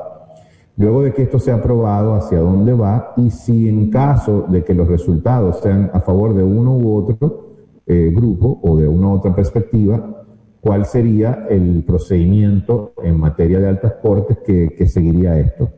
[0.78, 3.14] Luego de que esto sea aprobado, ¿hacia dónde va?
[3.18, 7.50] Y si en caso de que los resultados sean a favor de uno u otro
[7.86, 10.23] eh, grupo o de una u otra perspectiva,
[10.64, 15.70] cuál sería el procedimiento en materia de altas cortes que, seguiría esto.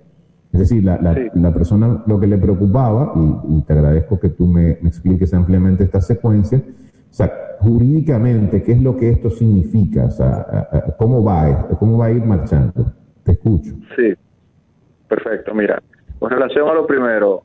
[0.53, 0.99] Es decir, la,
[1.33, 3.13] la, persona lo que le preocupaba,
[3.49, 8.81] y, te agradezco que tú me, expliques ampliamente esta secuencia, o sea, jurídicamente, ¿qué es
[8.83, 10.05] lo que esto significa?
[10.05, 12.93] O sea, ¿cómo va, cómo va a ir marchando?
[13.23, 13.73] Te escucho.
[13.95, 14.13] Sí,
[15.07, 15.55] perfecto.
[15.55, 15.81] Mira,
[16.19, 17.41] con relación a lo primero,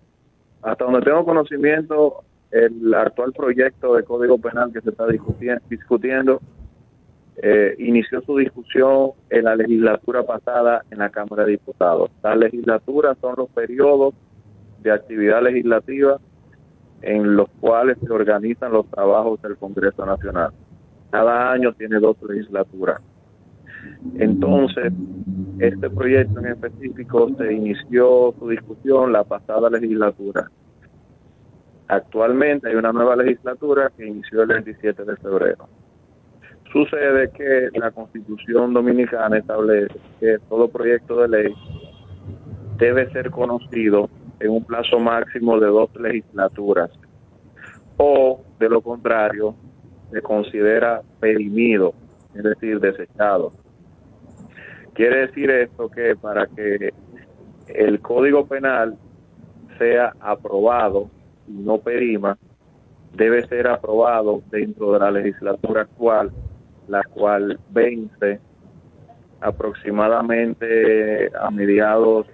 [0.61, 5.07] hasta donde tengo conocimiento, el actual proyecto de Código Penal que se está
[5.71, 6.43] discutiendo
[7.43, 12.11] eh, inició su discusión en la legislatura pasada en la Cámara de Diputados.
[12.23, 14.15] Las legislaturas son los periodos
[14.83, 16.19] de actividad legislativa
[17.03, 20.51] en los cuales se organizan los trabajos del Congreso Nacional.
[21.11, 23.01] Cada año tiene dos legislaturas.
[24.19, 24.93] Entonces,
[25.59, 30.51] este proyecto en específico se inició su discusión la pasada legislatura.
[31.89, 35.69] Actualmente hay una nueva legislatura que inició el 27 de febrero.
[36.73, 41.55] Sucede que la Constitución Dominicana establece que todo proyecto de ley
[42.77, 44.09] debe ser conocido
[44.39, 46.91] en un plazo máximo de dos legislaturas
[47.97, 49.55] o de lo contrario
[50.13, 51.93] se considera perimido,
[52.35, 53.53] es decir, desechado.
[54.95, 56.93] Quiere decir esto que para que
[57.69, 58.97] el Código Penal
[59.79, 61.11] sea aprobado
[61.49, 62.39] y no perima,
[63.15, 66.31] debe ser aprobado dentro de la legislatura actual,
[66.91, 68.41] la cual vence
[69.41, 72.27] aproximadamente a mediados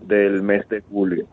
[0.00, 1.26] del mes de julio,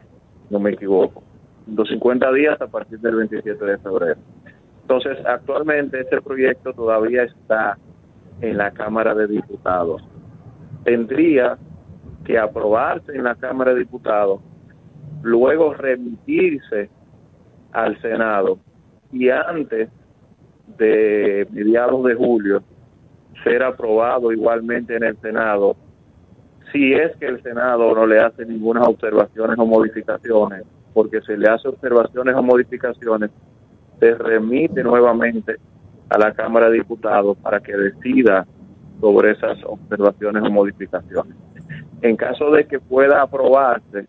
[0.50, 1.24] no me equivoco.
[1.68, 4.20] 250 días a partir del 27 de febrero.
[4.82, 7.78] Entonces, actualmente este proyecto todavía está
[8.42, 10.02] en la Cámara de Diputados.
[10.84, 11.58] Tendría
[12.26, 14.42] que aprobarse en la Cámara de Diputados,
[15.22, 16.90] luego remitirse
[17.72, 18.58] al Senado
[19.12, 19.90] y antes
[20.78, 22.64] de mediados de julio
[23.44, 25.76] ser aprobado igualmente en el Senado
[26.72, 30.64] si es que el Senado no le hace ninguna observaciones o modificaciones,
[30.94, 33.30] porque se le hace observaciones o modificaciones,
[34.00, 35.58] se remite nuevamente
[36.10, 38.46] a la Cámara de Diputados para que decida
[39.00, 41.36] sobre esas observaciones o modificaciones.
[42.02, 44.08] En caso de que pueda aprobarse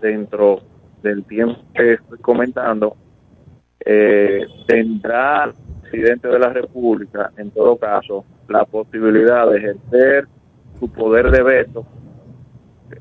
[0.00, 0.60] dentro
[1.02, 2.96] del tiempo que estoy comentando,
[3.84, 5.52] eh, tendrá
[5.90, 10.26] presidente de la República, en todo caso, la posibilidad de ejercer
[10.78, 11.86] su poder de veto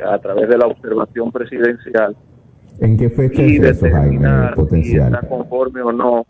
[0.05, 2.15] a través de la observación presidencial.
[2.79, 5.09] ¿En qué fecha y es eso, Jaime, potencial?
[5.09, 6.25] si está conforme o no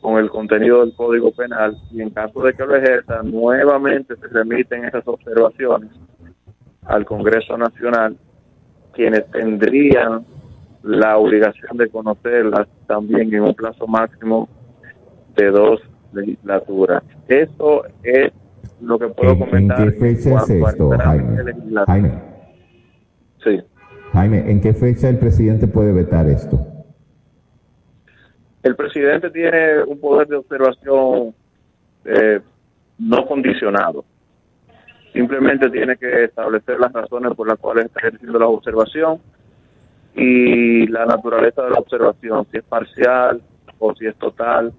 [0.00, 4.26] con el contenido del Código Penal y en caso de que lo ejerza, nuevamente se
[4.28, 5.90] remiten esas observaciones
[6.86, 8.16] al Congreso Nacional,
[8.92, 10.24] quienes tendrían
[10.82, 14.48] la obligación de conocerlas también en un plazo máximo
[15.36, 15.80] de dos
[16.12, 17.02] legislaturas.
[17.28, 18.32] Eso es
[18.80, 19.80] lo que puedo comentar.
[19.80, 21.54] ¿En qué fecha es esto, Jaime?
[21.86, 22.10] Jaime.
[23.42, 23.60] Sí.
[24.12, 26.66] Jaime, ¿en qué fecha el presidente puede vetar esto?
[28.62, 31.34] El presidente tiene un poder de observación
[32.04, 32.40] eh,
[32.98, 34.04] no condicionado.
[35.12, 39.18] Simplemente tiene que establecer las razones por las cuales está ejerciendo la observación
[40.14, 43.42] y la naturaleza de la observación, si es parcial
[43.78, 44.72] o si es total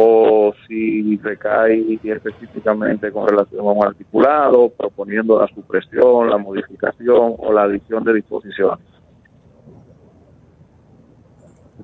[0.00, 7.52] o si recae específicamente con relación a un articulado, proponiendo la supresión, la modificación o
[7.52, 8.78] la adición de disposiciones.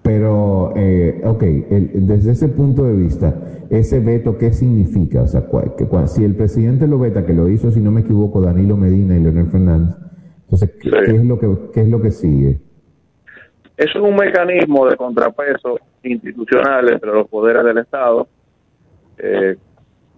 [0.01, 3.35] Pero, eh, ok, desde ese punto de vista,
[3.69, 5.23] ese veto, ¿qué significa?
[5.23, 8.41] O sea, que, si el presidente lo veta, que lo hizo, si no me equivoco,
[8.41, 9.97] Danilo Medina y Leonel Fernández,
[10.43, 12.61] entonces, ¿qué, es, lo que, ¿qué es lo que sigue?
[13.77, 18.29] Eso es un mecanismo de contrapeso institucional entre los poderes del Estado.
[19.19, 19.57] Eh,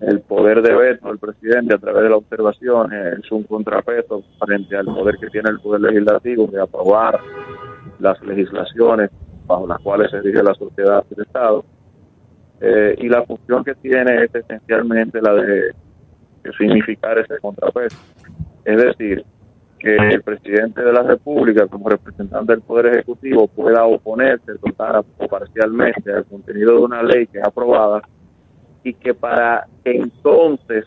[0.01, 4.77] el poder de veto del presidente a través de la observación es un contrapeso frente
[4.77, 7.19] al poder que tiene el poder legislativo de aprobar
[7.99, 9.11] las legislaciones
[9.47, 11.65] bajo las cuales se dirige la sociedad del Estado.
[12.61, 15.73] Eh, y la función que tiene es esencialmente la de
[16.59, 17.97] significar ese contrapeso.
[18.65, 19.25] Es decir,
[19.87, 25.29] que el presidente de la República, como representante del Poder Ejecutivo, pueda oponerse total o
[25.29, 28.03] parcialmente al contenido de una ley que es aprobada
[28.83, 30.87] y que para entonces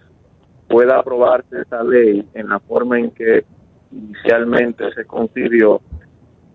[0.68, 3.46] pueda aprobarse esa ley en la forma en que
[3.94, 5.80] inicialmente se concibió,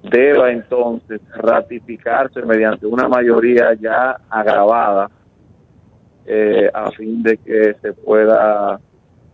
[0.02, 5.10] deba entonces ratificarse mediante una mayoría ya agravada
[6.26, 8.78] eh, a fin de que se pueda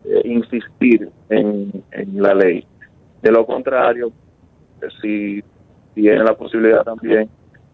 [0.05, 1.83] eh, insistir en
[2.15, 2.65] la ley.
[3.23, 4.13] De lo contrario,
[5.01, 5.43] si
[5.95, 7.29] tiene la posibilidad también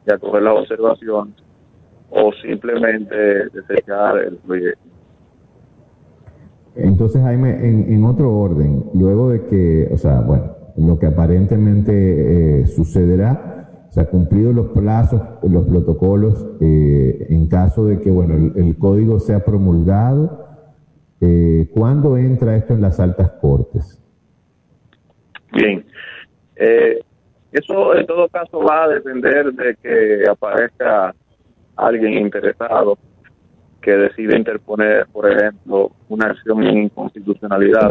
[0.04, 1.34] de acoger la observación
[2.10, 3.16] o simplemente
[3.50, 4.80] desechar el proyecto.
[6.76, 12.66] Entonces, Jaime, en, otro orden, luego de que, o sea, bueno, lo que aparentemente eh,
[12.66, 18.76] sucederá, o sea, cumplidos los plazos, los protocolos, eh, en caso de que, bueno, el,
[18.76, 20.44] código sea promulgado,
[21.22, 24.05] eh, ¿cuándo entra esto en las altas cortes?
[25.56, 25.84] Bien.
[26.56, 27.00] Eh,
[27.52, 31.14] eso en todo caso va a depender de que aparezca
[31.76, 32.98] alguien interesado
[33.80, 37.90] que decide interponer, por ejemplo, una acción de inconstitucionalidad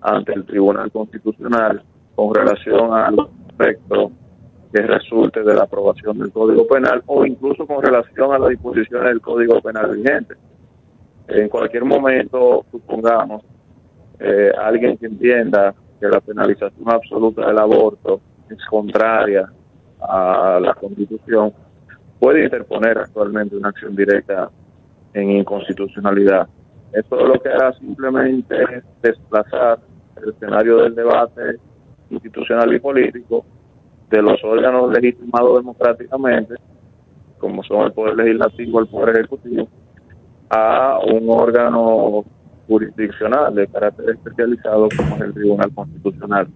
[0.00, 1.82] ante el Tribunal Constitucional
[2.14, 4.12] con relación a los aspectos
[4.72, 9.08] que resulte de la aprobación del Código Penal o incluso con relación a las disposiciones
[9.08, 10.34] del Código Penal vigente.
[11.28, 13.42] En cualquier momento, supongamos,
[14.20, 19.50] eh, alguien que entienda que la penalización absoluta del aborto es contraria
[20.00, 21.52] a la Constitución,
[22.18, 24.50] puede interponer actualmente una acción directa
[25.12, 26.48] en inconstitucionalidad.
[26.92, 29.78] Esto lo que hará simplemente es desplazar
[30.22, 31.58] el escenario del debate
[32.10, 33.44] institucional y político
[34.10, 36.54] de los órganos legitimados democráticamente,
[37.38, 39.68] como son el Poder Legislativo, el Poder Ejecutivo,
[40.48, 42.24] a un órgano
[42.70, 46.46] jurisdiccional de carácter especializado como es el Tribunal Constitucional.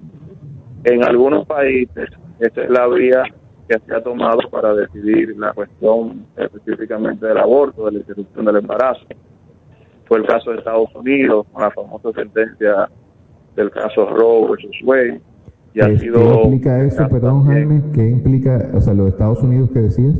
[0.84, 2.08] En algunos países,
[2.38, 3.24] esta es la vía
[3.68, 8.56] que se ha tomado para decidir la cuestión específicamente del aborto, de la interrupción del
[8.56, 9.04] embarazo.
[10.04, 12.88] Fue el caso de Estados Unidos, con la famosa sentencia
[13.56, 15.20] del caso Roe versus Wade.
[15.74, 17.82] Y ha sido ¿Qué implica eso, perdón Jaime?
[17.92, 20.14] ¿Qué implica, o sea, lo de Estados Unidos que decías?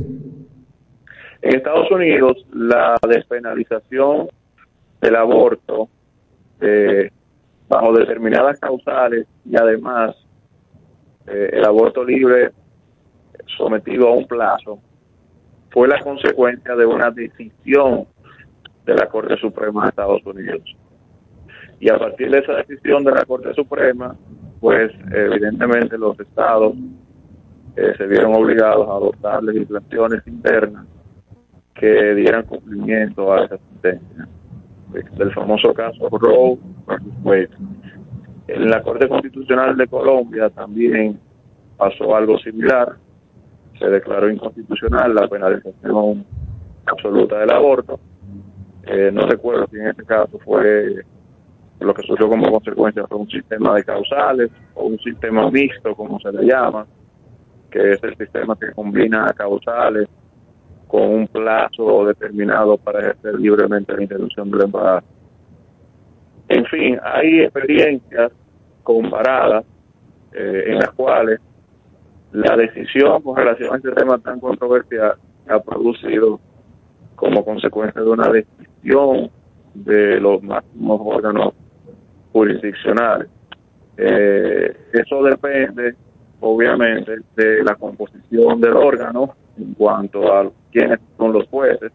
[1.41, 4.27] En Estados Unidos, la despenalización
[5.05, 5.87] del aborto
[6.59, 7.11] eh,
[7.69, 10.15] bajo determinadas causales y además
[11.27, 12.51] eh, el aborto libre
[13.55, 14.79] sometido a un plazo
[15.69, 18.07] fue la consecuencia de una decisión
[18.85, 20.75] de la Corte Suprema de Estados Unidos.
[21.79, 24.15] Y a partir de esa decisión de la Corte Suprema,
[24.59, 26.73] pues evidentemente los estados
[27.75, 30.87] eh, se vieron obligados a adoptar legislaciones internas
[31.75, 34.27] que dieran cumplimiento a esa sentencia.
[35.17, 36.57] Del famoso caso Roe
[37.23, 37.49] Wade.
[38.47, 41.19] En la Corte Constitucional de Colombia también
[41.77, 42.97] pasó algo similar
[43.79, 46.25] se declaró inconstitucional la penalización
[46.85, 47.99] absoluta del aborto.
[48.83, 51.03] Eh, no recuerdo si en este caso fue
[51.79, 56.19] lo que surgió como consecuencia fue un sistema de causales o un sistema mixto, como
[56.19, 56.85] se le llama,
[57.69, 60.07] que es el sistema que combina causales
[60.87, 65.07] con un plazo determinado para ejercer libremente la interrupción del embarazo.
[66.47, 68.31] En fin, hay experiencias
[68.83, 69.65] comparadas
[70.33, 71.39] eh, en las cuales
[72.31, 75.15] la decisión con relación a este tema tan controversial
[75.47, 76.39] ha producido
[77.15, 79.31] como consecuencia de una decisión
[79.73, 81.53] de los máximos órganos
[82.31, 83.29] jurisdiccionales.
[83.97, 85.95] Eh, eso depende,
[86.41, 91.91] obviamente, de la composición del órgano en cuanto a quiénes son los jueces,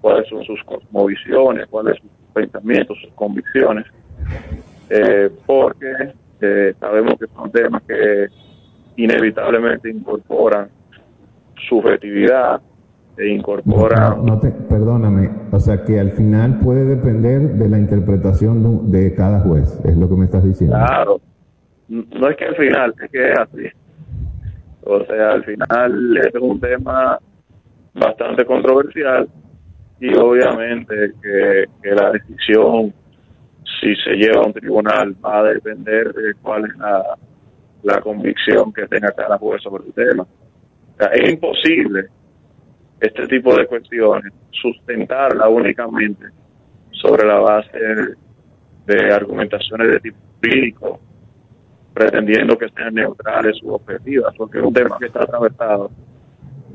[0.00, 3.86] cuáles son sus cosmovisiones, cuáles son sus pensamientos, sus convicciones,
[4.88, 8.26] eh, porque eh, sabemos que son temas que
[8.96, 10.68] inevitablemente incorporan
[11.68, 12.60] subjetividad
[13.16, 14.24] e incorporan...
[14.24, 19.78] No, perdóname, o sea que al final puede depender de la interpretación de cada juez,
[19.84, 20.76] es lo que me estás diciendo.
[20.76, 21.20] Claro,
[21.88, 23.79] no es que al final, es que es así.
[24.92, 27.16] O sea, al final es un tema
[27.94, 29.28] bastante controversial
[30.00, 32.92] y obviamente que, la decisión,
[33.80, 37.04] si se lleva a un tribunal, va a depender de cuál es la,
[37.84, 40.26] la convicción que tenga cada juez sobre el tema.
[41.12, 42.06] es imposible
[43.00, 46.26] este tipo de cuestiones sustentarla únicamente
[46.90, 47.78] sobre la base
[48.86, 51.00] de argumentaciones de tipo jurídico,
[51.94, 55.90] pretendiendo que sean neutrales u objetivas, porque es un tema que está atravesado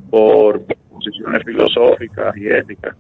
[0.09, 0.61] por
[0.91, 2.95] posiciones filosóficas y éticas.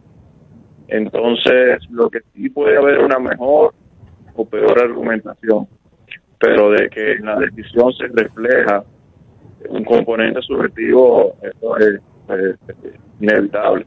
[0.87, 3.73] Entonces, lo que sí puede haber una mejor
[4.35, 5.67] o peor argumentación
[6.39, 8.83] pero de que la decisión se refleja
[9.69, 12.01] un componente subjetivo, eso es,
[13.19, 13.85] inevitable.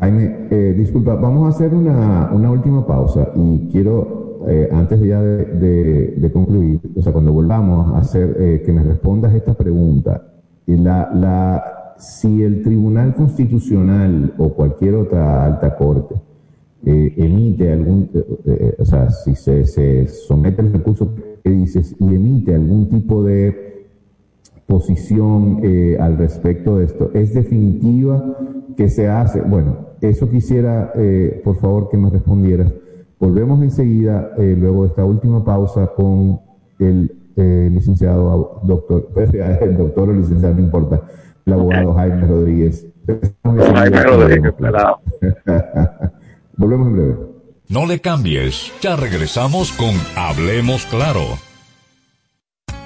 [0.00, 5.20] Jaime, eh, disculpa, vamos a hacer una, una última pausa y quiero, eh, antes ya
[5.20, 10.22] de, de, concluir, o sea, cuando volvamos a hacer, eh, que me respondas esta pregunta,
[10.66, 16.14] la, la, si el Tribunal Constitucional o cualquier otra alta corte
[16.84, 18.08] eh, emite algún,
[18.78, 23.86] o sea, si se, se, somete al recurso que dices y emite algún tipo de
[24.66, 25.60] posición
[26.00, 28.36] al respecto de esto, ¿es definitiva
[28.76, 29.40] que se hace?
[29.40, 30.92] Bueno, eso quisiera,
[31.42, 32.72] por favor, que me respondieras.
[33.18, 36.40] Volvemos enseguida, luego de esta última pausa, con
[36.78, 39.08] el licenciado doctor,
[39.60, 41.02] el doctor o licenciado, no importa,
[41.44, 42.86] el abogado Jaime Rodríguez.
[43.42, 44.54] Jaime Rodríguez,
[46.56, 47.16] Volvemos en breve.
[47.68, 51.45] No le cambies, ya regresamos con Hablemos Claro.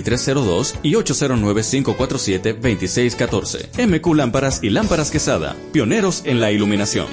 [0.00, 3.86] 2302 y 809-547-2614.
[3.86, 7.08] MQ Lámparas y Lámparas Quesada, pioneros en la iluminación.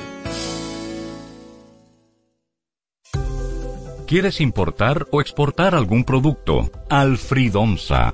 [4.08, 6.70] ¿Quieres importar o exportar algún producto?
[6.92, 8.14] Alfridomsa,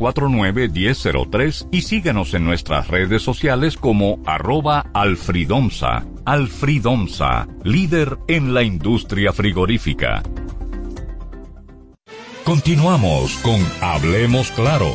[0.00, 6.04] 809-549-1003 y síguenos en nuestras redes sociales como arroba alfridomsa.
[6.24, 10.22] Alfridomsa, líder en la industria frigorífica.
[12.44, 14.86] Continuamos con Hablemos Claro.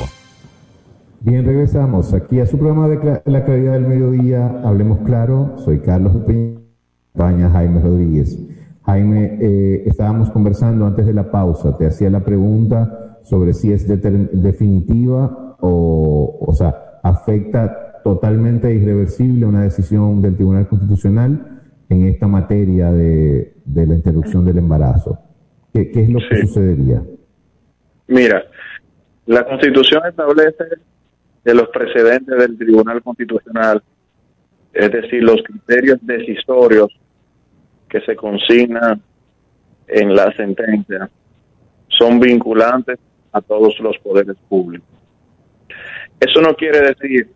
[1.22, 4.62] Bien, regresamos aquí a su programa de La Claridad del Mediodía.
[4.64, 5.56] Hablemos Claro.
[5.64, 6.60] Soy Carlos de
[7.14, 8.38] Peña, Jaime Rodríguez.
[8.84, 13.88] Jaime, eh, estábamos conversando antes de la pausa, te hacía la pregunta sobre si es
[13.88, 21.56] definitiva o, o sea, afecta totalmente irreversible una decisión del Tribunal Constitucional
[21.90, 25.20] en esta materia de, la interrupción del embarazo.
[25.74, 27.02] ¿Qué, es lo que sucedería?
[28.08, 28.44] Mira,
[29.26, 30.66] la Constitución establece
[31.44, 33.82] que los precedentes del Tribunal Constitucional,
[34.74, 36.88] es decir, los criterios decisorios
[37.90, 39.02] que se consignan
[39.88, 41.10] en la sentencia
[41.88, 43.00] son vinculantes
[43.36, 44.88] a todos los poderes públicos.
[46.18, 47.30] Eso no quiere decir,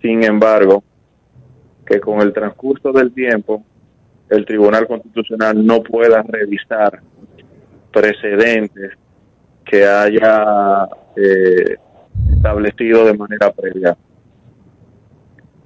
[0.00, 0.82] sin embargo,
[1.84, 3.62] que con el transcurso del tiempo
[4.30, 7.00] el Tribunal Constitucional no pueda revisar
[7.92, 8.92] precedentes
[9.64, 11.76] que haya eh,
[12.34, 13.94] establecido de manera previa.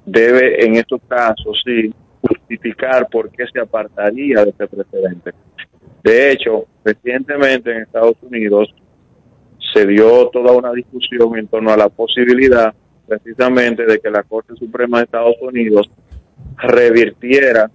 [0.05, 5.33] Debe en estos casos, sí, justificar por qué se apartaría de este precedente.
[6.03, 8.75] De hecho, recientemente en Estados Unidos
[9.81, 12.75] se dio toda una discusión en torno a la posibilidad
[13.07, 15.91] precisamente de que la Corte Suprema de Estados Unidos
[16.59, 17.71] revirtiera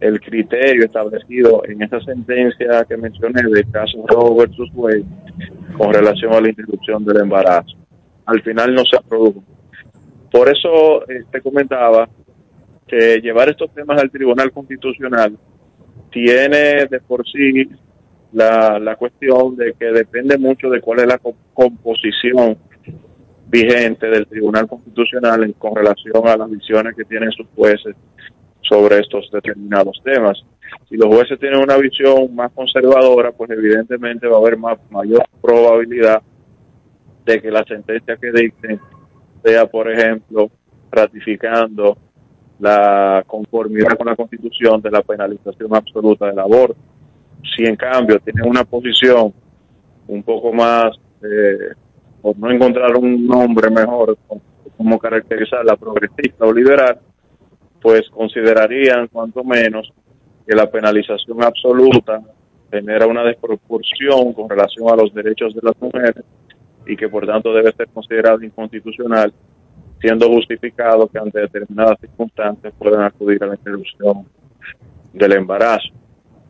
[0.00, 5.04] el criterio establecido en esa sentencia que mencioné del caso Roe versus Wade
[5.78, 7.76] con relación a la interrupción del embarazo.
[8.26, 9.42] Al final no se produjo.
[10.30, 12.08] Por eso eh, te comentaba
[12.86, 15.38] que llevar estos temas al Tribunal Constitucional
[16.10, 17.68] tiene de por sí
[18.32, 21.20] la, la cuestión de que depende mucho de cuál es la
[21.52, 22.56] composición
[23.48, 27.96] vigente del Tribunal Constitucional con relación a las visiones que tienen sus jueces
[28.62, 30.40] sobre estos determinados temas.
[30.88, 35.24] Si los jueces tienen una visión más conservadora, pues evidentemente va a haber más, mayor
[35.42, 36.22] probabilidad
[37.24, 38.80] de que la sentencia que dicten
[39.42, 40.50] sea, por ejemplo,
[40.90, 41.98] ratificando
[42.60, 46.76] la conformidad con la Constitución de la penalización absoluta del aborto.
[47.42, 49.32] Si en cambio tienen una posición
[50.08, 51.74] un poco más, eh,
[52.20, 54.16] por no encontrar un nombre mejor
[54.76, 56.98] como caracterizar la progresista o liberal,
[57.80, 59.92] pues considerarían cuanto menos
[60.46, 62.20] que la penalización absoluta
[62.70, 66.24] genera una desproporción con relación a los derechos de las mujeres
[66.86, 69.32] y que por tanto debe ser considerado inconstitucional
[70.00, 74.26] siendo justificado que ante determinadas circunstancias puedan acudir a la interrupción
[75.12, 75.88] del embarazo.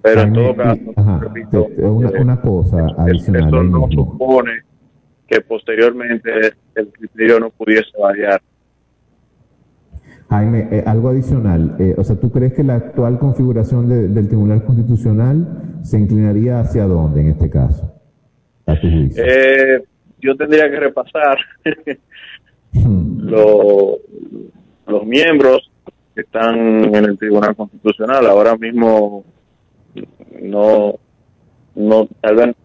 [0.02, 0.80] Pero en todo caso,
[1.20, 3.48] repito, una, eh, cosa adicional.
[3.48, 4.52] Eso no supone
[5.26, 6.30] que posteriormente
[6.74, 8.40] el criterio no pudiese variar.
[10.30, 11.76] Jaime, eh, algo adicional.
[11.78, 16.84] Eh, o sea, ¿tú crees que la actual configuración del Tribunal Constitucional se inclinaría hacia
[16.84, 17.94] dónde en este caso?
[20.20, 21.36] yo tendría que repasar
[22.72, 23.98] los
[25.04, 25.70] miembros
[26.14, 29.24] que están en el Tribunal Constitucional ahora mismo
[30.40, 30.94] no
[31.74, 32.56] no tal vez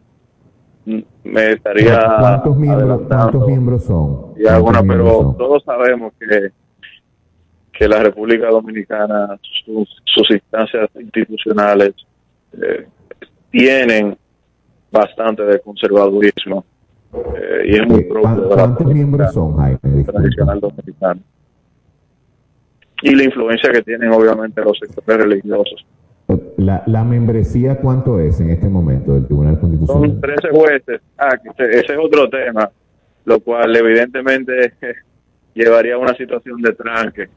[1.24, 4.34] me estaría ¿Cuántos miembros, ¿cuántos miembros son?
[4.38, 6.52] Y alguna, pero todos sabemos que
[7.72, 11.94] que la República Dominicana sus, sus instancias institucionales
[12.54, 12.88] eh,
[13.52, 14.18] tienen
[14.92, 16.64] bastante de conservadurismo
[17.16, 20.04] Eh, y es muy propio ¿Cuántos miembros son, Jaime?
[20.04, 21.22] Tradicional dominicano.
[23.02, 25.86] Y la influencia que tienen, obviamente, los sectores religiosos.
[26.58, 30.10] La, la membresía, ¿cuánto es en este momento del Tribunal Constitucional?
[30.10, 31.02] Son 13 jueces.
[31.18, 32.70] Ah, ese es otro tema,
[33.26, 34.74] lo cual evidentemente
[35.54, 37.30] llevaría a una situación de tranque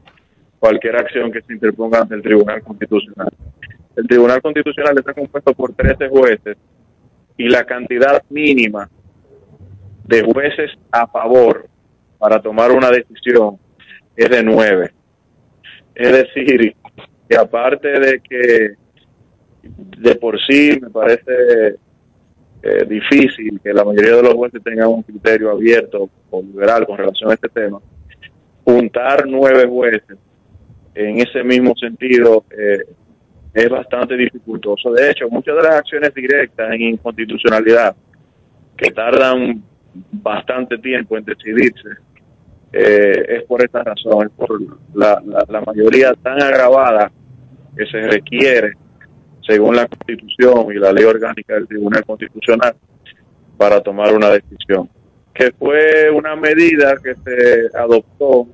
[0.59, 3.29] cualquier acción que se interponga ante el Tribunal Constitucional.
[3.95, 6.57] El Tribunal Constitucional está compuesto por 13 jueces
[7.37, 8.89] y la cantidad mínima
[10.05, 11.67] de jueces a favor
[12.17, 13.57] para tomar una decisión
[14.15, 14.91] es de 9.
[15.95, 16.75] Es decir,
[17.29, 18.73] que aparte de que
[19.63, 21.75] de por sí me parece
[22.61, 26.97] eh, difícil que la mayoría de los jueces tengan un criterio abierto o liberal con
[26.97, 27.79] relación a este tema,
[28.63, 30.17] juntar nueve jueces
[30.95, 32.83] en ese mismo sentido eh,
[33.53, 34.91] es bastante dificultoso.
[34.91, 37.95] De hecho, muchas de las acciones directas en inconstitucionalidad
[38.75, 39.63] que tardan
[40.11, 41.89] bastante tiempo en decidirse
[42.71, 44.61] eh, es por esta razón, es por
[44.93, 47.11] la, la, mayoría tan agravada
[47.75, 48.73] que se requiere
[49.49, 52.75] según la Constitución y la ley orgánica del Tribunal Constitucional
[53.57, 54.87] para tomar una decisión,
[55.33, 58.47] que fue una medida que se adoptó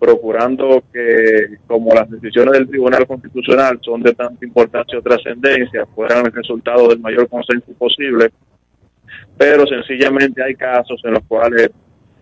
[0.00, 6.26] procurando que, como las decisiones del Tribunal Constitucional son de tanta importancia o trascendencia, fueran
[6.26, 8.32] el resultado del mayor consenso posible,
[9.38, 11.70] pero sencillamente hay casos en los cuales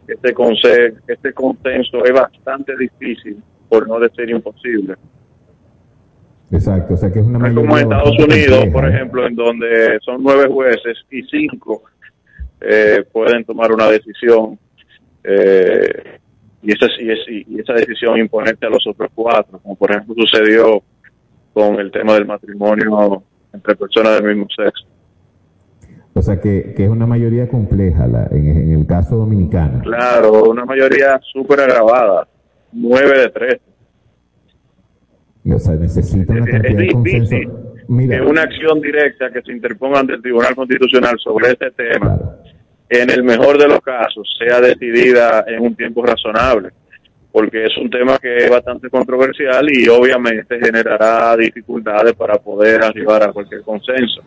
[0.07, 4.95] este, consenso, este consenso es bastante difícil, por no decir imposible.
[6.53, 10.23] Exacto, o sea que es una Como en Estados Unidos, por ejemplo, en donde son
[10.23, 11.83] nueve jueces y cinco
[12.61, 14.59] eh, pueden tomar una decisión
[15.25, 16.19] eh,
[16.63, 20.83] y esa, y, esa decisión imponente a los otros cuatro, como por ejemplo sucedió
[21.55, 23.23] con el tema del matrimonio
[23.53, 24.87] entre personas del mismo sexo.
[26.15, 29.81] O sea que, que es una mayoría compleja la, en, el caso dominicano.
[29.81, 32.29] Claro, una mayoría súper agravada,
[32.73, 33.61] nueve de tres.
[35.45, 37.51] O sea, necesita una cantidad es difícil
[37.89, 42.19] que una acción directa que se interponga ante el Tribunal Constitucional sobre este tema
[42.89, 46.71] en el mejor de los casos, sea decidida en un tiempo razonable,
[47.33, 53.23] porque es un tema que es bastante controversial y obviamente generará dificultades para poder arribar
[53.23, 54.23] a cualquier consenso.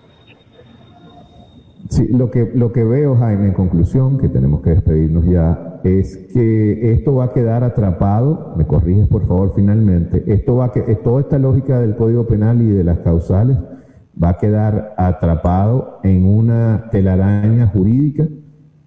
[1.95, 6.17] Sí, lo que, lo que veo, Jaime, en conclusión, que tenemos que despedirnos ya, es
[6.33, 10.81] que esto va a quedar atrapado, me corriges por favor finalmente, esto va a que,
[10.95, 13.55] toda esta lógica del Código Penal y de las causales
[14.21, 18.27] va a quedar atrapado en una telaraña jurídica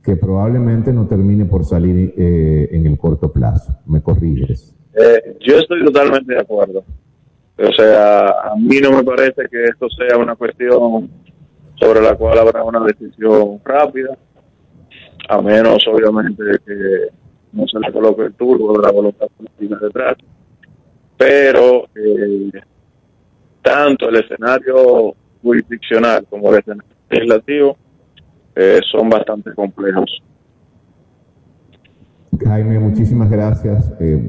[0.03, 3.75] que probablemente no termine por salir eh, en el corto plazo.
[3.87, 4.77] ¿Me corriges?
[4.93, 6.85] Eh, yo estoy totalmente de acuerdo.
[7.57, 11.09] O sea, a mí no me parece que esto sea una cuestión
[11.79, 14.17] sobre la cual habrá una decisión rápida,
[15.29, 17.09] a menos obviamente que
[17.53, 20.17] no se le coloque el turbo de la voluntad política detrás.
[21.17, 22.51] Pero eh,
[23.63, 27.77] tanto el escenario jurisdiccional como el escenario legislativo
[28.55, 30.23] eh, son bastante complejos.
[32.45, 33.93] Jaime, muchísimas gracias.
[34.01, 34.29] Eh,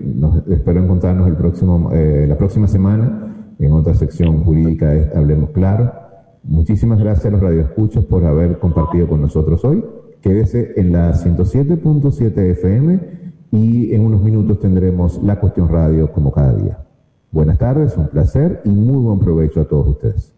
[0.50, 3.30] espero encontrarnos el próximo, la próxima semana
[3.60, 6.09] en otra sección jurídica de Hablemos Claro.
[6.50, 9.86] Muchísimas gracias a los radioescuchos por haber compartido con nosotros hoy.
[10.20, 13.00] Quédese en la 107.7 FM
[13.52, 16.80] y en unos minutos tendremos la cuestión radio como cada día.
[17.32, 20.34] Buenas tardes, un placer y muy buen provecho a todos ustedes.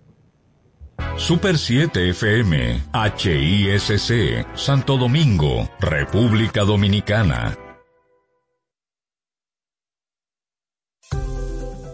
[1.15, 7.70] Super 7 FM, HISC, Santo Domingo, República Dominicana.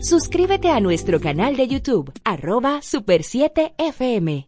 [0.00, 4.47] Suscríbete a nuestro canal de YouTube, arroba super7fm.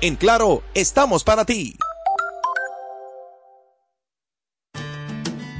[0.00, 1.76] En Claro, estamos para ti.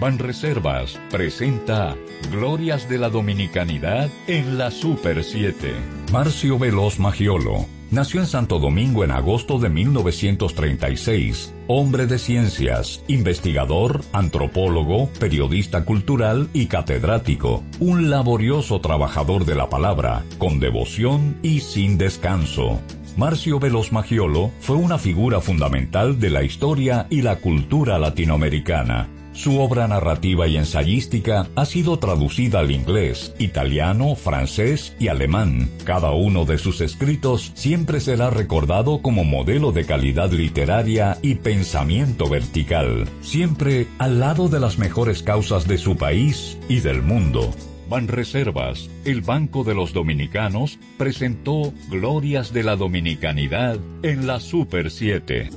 [0.00, 1.94] Banreservas presenta
[2.30, 5.74] Glorias de la Dominicanidad en la Super 7.
[6.10, 11.52] Marcio Veloz Magiolo nació en Santo Domingo en agosto de 1936.
[11.68, 17.62] Hombre de ciencias, investigador, antropólogo, periodista cultural y catedrático.
[17.78, 22.80] Un laborioso trabajador de la palabra, con devoción y sin descanso.
[23.16, 29.08] Marcio Veloz Magiolo fue una figura fundamental de la historia y la cultura latinoamericana.
[29.34, 35.70] Su obra narrativa y ensayística ha sido traducida al inglés, italiano, francés y alemán.
[35.84, 42.28] Cada uno de sus escritos siempre será recordado como modelo de calidad literaria y pensamiento
[42.28, 47.50] vertical, siempre al lado de las mejores causas de su país y del mundo.
[47.92, 55.50] Banreservas, el Banco de los Dominicanos, presentó Glorias de la Dominicanidad en la Super 7.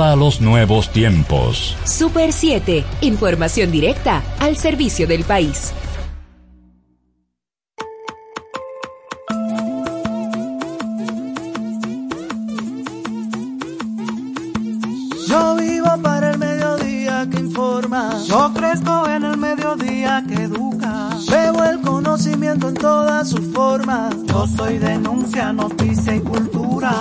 [0.00, 1.76] a los nuevos tiempos.
[1.84, 5.72] Super 7, información directa al servicio del país.
[22.12, 24.14] Conocimiento en todas sus formas.
[24.26, 26.92] Yo soy denuncia, noticia y cultura.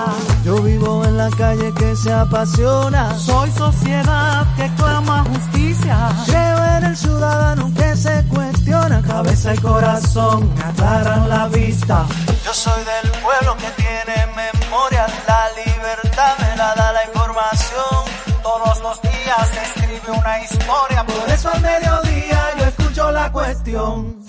[0.46, 3.20] Yo vivo en la calle que se apasiona.
[3.20, 5.98] Soy sociedad que clama justicia.
[6.28, 9.02] Creo en el ciudadano que se cuestiona.
[9.02, 12.06] Cabeza y corazón me aclaran la vista.
[12.46, 15.08] Yo soy del pueblo que tiene memoria.
[15.28, 17.96] La libertad me la da la información.
[18.42, 21.06] Todos los días se escribe una historia.
[21.06, 24.21] Por eso al mediodía yo escucho la cuestión.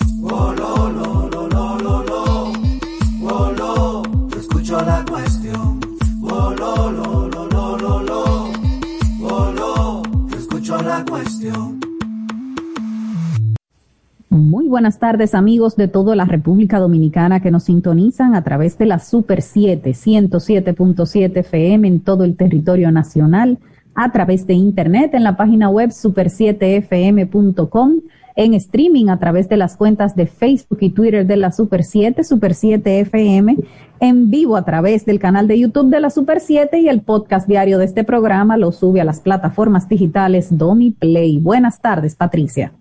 [14.29, 18.85] Muy buenas tardes amigos de toda la República Dominicana que nos sintonizan a través de
[18.85, 23.59] la Super 7, 107.7 FM en todo el territorio nacional,
[23.93, 27.91] a través de internet en la página web super7fm.com,
[28.35, 32.23] en streaming a través de las cuentas de Facebook y Twitter de la Super 7,
[32.23, 33.57] Super 7 FM,
[33.99, 37.47] en vivo a través del canal de YouTube de la Super 7 y el podcast
[37.47, 41.39] diario de este programa lo sube a las plataformas digitales Domi Play.
[41.39, 42.73] Buenas tardes, Patricia.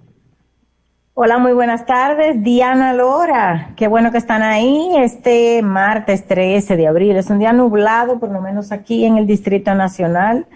[1.15, 2.43] Hola, muy buenas tardes.
[2.43, 4.93] Diana Lora, qué bueno que están ahí.
[4.97, 9.27] Este martes 13 de abril es un día nublado, por lo menos aquí en el
[9.27, 10.47] Distrito Nacional.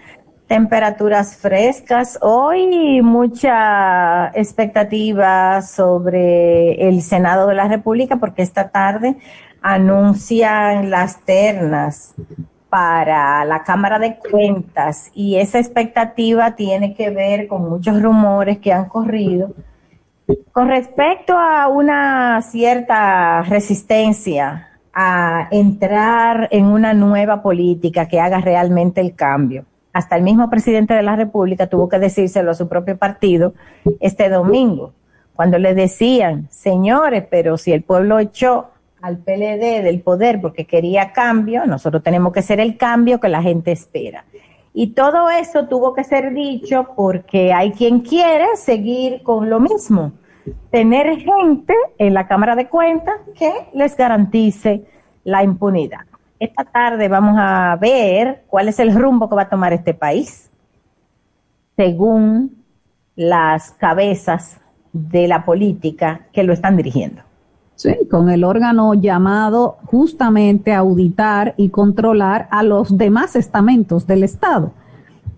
[0.47, 2.17] Temperaturas frescas.
[2.21, 9.17] Hoy mucha expectativa sobre el Senado de la República porque esta tarde
[9.61, 12.15] anuncian las ternas
[12.69, 18.71] para la Cámara de Cuentas y esa expectativa tiene que ver con muchos rumores que
[18.71, 19.53] han corrido
[20.53, 29.01] con respecto a una cierta resistencia a entrar en una nueva política que haga realmente
[29.01, 29.65] el cambio.
[29.97, 33.55] Hasta el mismo presidente de la República tuvo que decírselo a su propio partido
[33.99, 34.93] este domingo,
[35.33, 38.67] cuando le decían, señores, pero si el pueblo echó
[39.01, 43.41] al PLD del poder porque quería cambio, nosotros tenemos que ser el cambio que la
[43.41, 44.23] gente espera.
[44.71, 50.11] Y todo eso tuvo que ser dicho porque hay quien quiere seguir con lo mismo,
[50.69, 54.83] tener gente en la Cámara de Cuentas que les garantice
[55.23, 56.01] la impunidad.
[56.39, 60.49] Esta tarde vamos a ver cuál es el rumbo que va a tomar este país
[61.75, 62.63] según
[63.15, 64.59] las cabezas
[64.91, 67.21] de la política que lo están dirigiendo.
[67.75, 74.23] Sí, con el órgano llamado justamente a auditar y controlar a los demás estamentos del
[74.23, 74.71] Estado,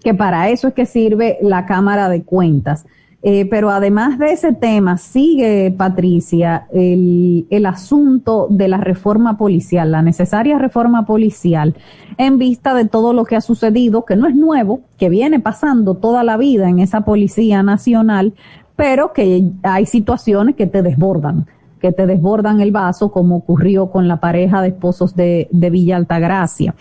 [0.01, 2.85] que para eso es que sirve la Cámara de Cuentas.
[3.21, 9.91] Eh, pero además de ese tema, sigue, Patricia, el, el asunto de la reforma policial,
[9.91, 11.75] la necesaria reforma policial,
[12.17, 15.95] en vista de todo lo que ha sucedido, que no es nuevo, que viene pasando
[15.95, 18.33] toda la vida en esa Policía Nacional,
[18.77, 21.45] pero que hay situaciones que te desbordan
[21.79, 25.95] que te desbordan el vaso, como ocurrió con la pareja de esposos de, de Villa
[25.95, 26.75] Altagracia.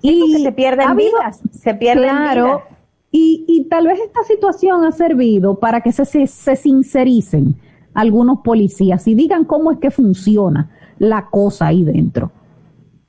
[0.00, 2.62] Y se pierden vidas, se pierden claro, vidas.
[3.12, 7.54] Y, y tal vez esta situación ha servido para que se, se, se sincericen
[7.94, 12.32] algunos policías y digan cómo es que funciona la cosa ahí dentro.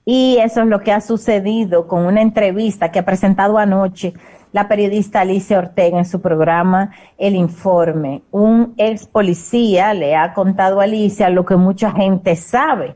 [0.06, 4.14] Y eso es lo que ha sucedido con una entrevista que ha presentado anoche
[4.52, 8.22] la periodista Alicia Ortega en su programa El Informe.
[8.32, 12.96] Un ex policía le ha contado a Alicia lo que mucha gente sabe,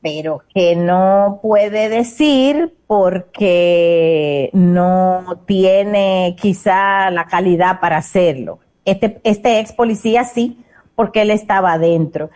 [0.00, 8.60] pero que no puede decir porque no tiene quizá la calidad para hacerlo.
[8.84, 12.30] Este, este ex policía sí, porque él estaba adentro.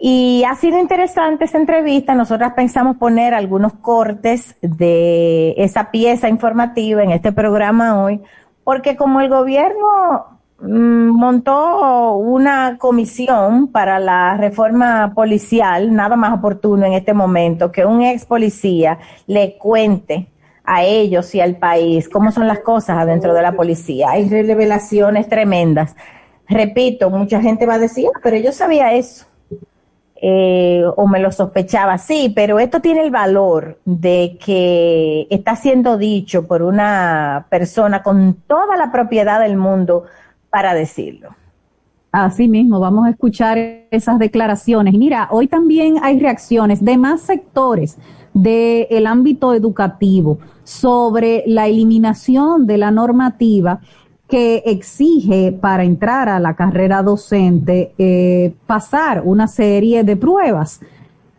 [0.00, 2.14] Y ha sido interesante esa entrevista.
[2.14, 8.22] Nosotras pensamos poner algunos cortes de esa pieza informativa en este programa hoy,
[8.62, 16.94] porque como el gobierno montó una comisión para la reforma policial, nada más oportuno en
[16.94, 20.28] este momento que un ex policía le cuente
[20.64, 24.10] a ellos y al país, cómo son las cosas adentro de la policía.
[24.10, 25.96] Hay revelaciones tremendas.
[26.48, 29.26] Repito, mucha gente va a decir, ah, pero yo sabía eso.
[30.20, 35.96] Eh, o me lo sospechaba, sí, pero esto tiene el valor de que está siendo
[35.96, 40.06] dicho por una persona con toda la propiedad del mundo
[40.50, 41.30] para decirlo.
[42.10, 43.58] Así mismo, vamos a escuchar
[43.90, 44.94] esas declaraciones.
[44.94, 47.98] mira, hoy también hay reacciones de más sectores
[48.32, 53.80] del ámbito educativo sobre la eliminación de la normativa
[54.28, 60.80] que exige para entrar a la carrera docente eh, pasar una serie de pruebas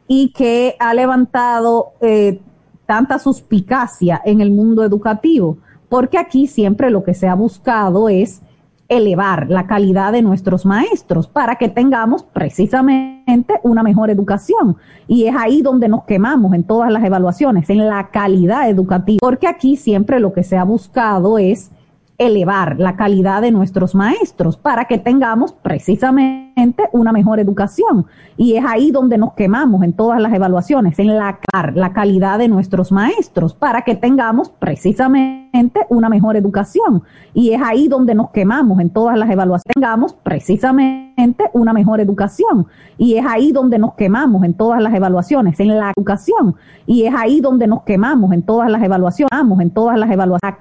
[0.08, 2.42] y que ha levantado eh,
[2.88, 5.58] tanta suspicacia en el mundo educativo,
[5.88, 8.42] porque aquí siempre lo que se ha buscado es
[8.90, 14.78] elevar la calidad de nuestros maestros para que tengamos precisamente una mejor educación.
[15.08, 19.48] Y es ahí donde nos quemamos en todas las evaluaciones, en la calidad educativa, porque
[19.48, 21.72] aquí siempre lo que se ha buscado es
[22.20, 28.06] elevar la calidad de nuestros maestros para que tengamos precisamente una mejor educación.
[28.38, 31.40] Y es ahí donde nos quemamos en todas las evaluaciones, en la,
[31.74, 37.04] la calidad de nuestros maestros para que tengamos precisamente una mejor educación.
[37.34, 42.68] Y es ahí donde nos quemamos en todas las evaluaciones, tengamos precisamente una mejor educación.
[42.98, 46.56] Y es ahí donde nos quemamos en todas las evaluaciones, en la educación.
[46.86, 50.60] Y es ahí donde nos quemamos en todas las evaluaciones, en todas las evaluaciones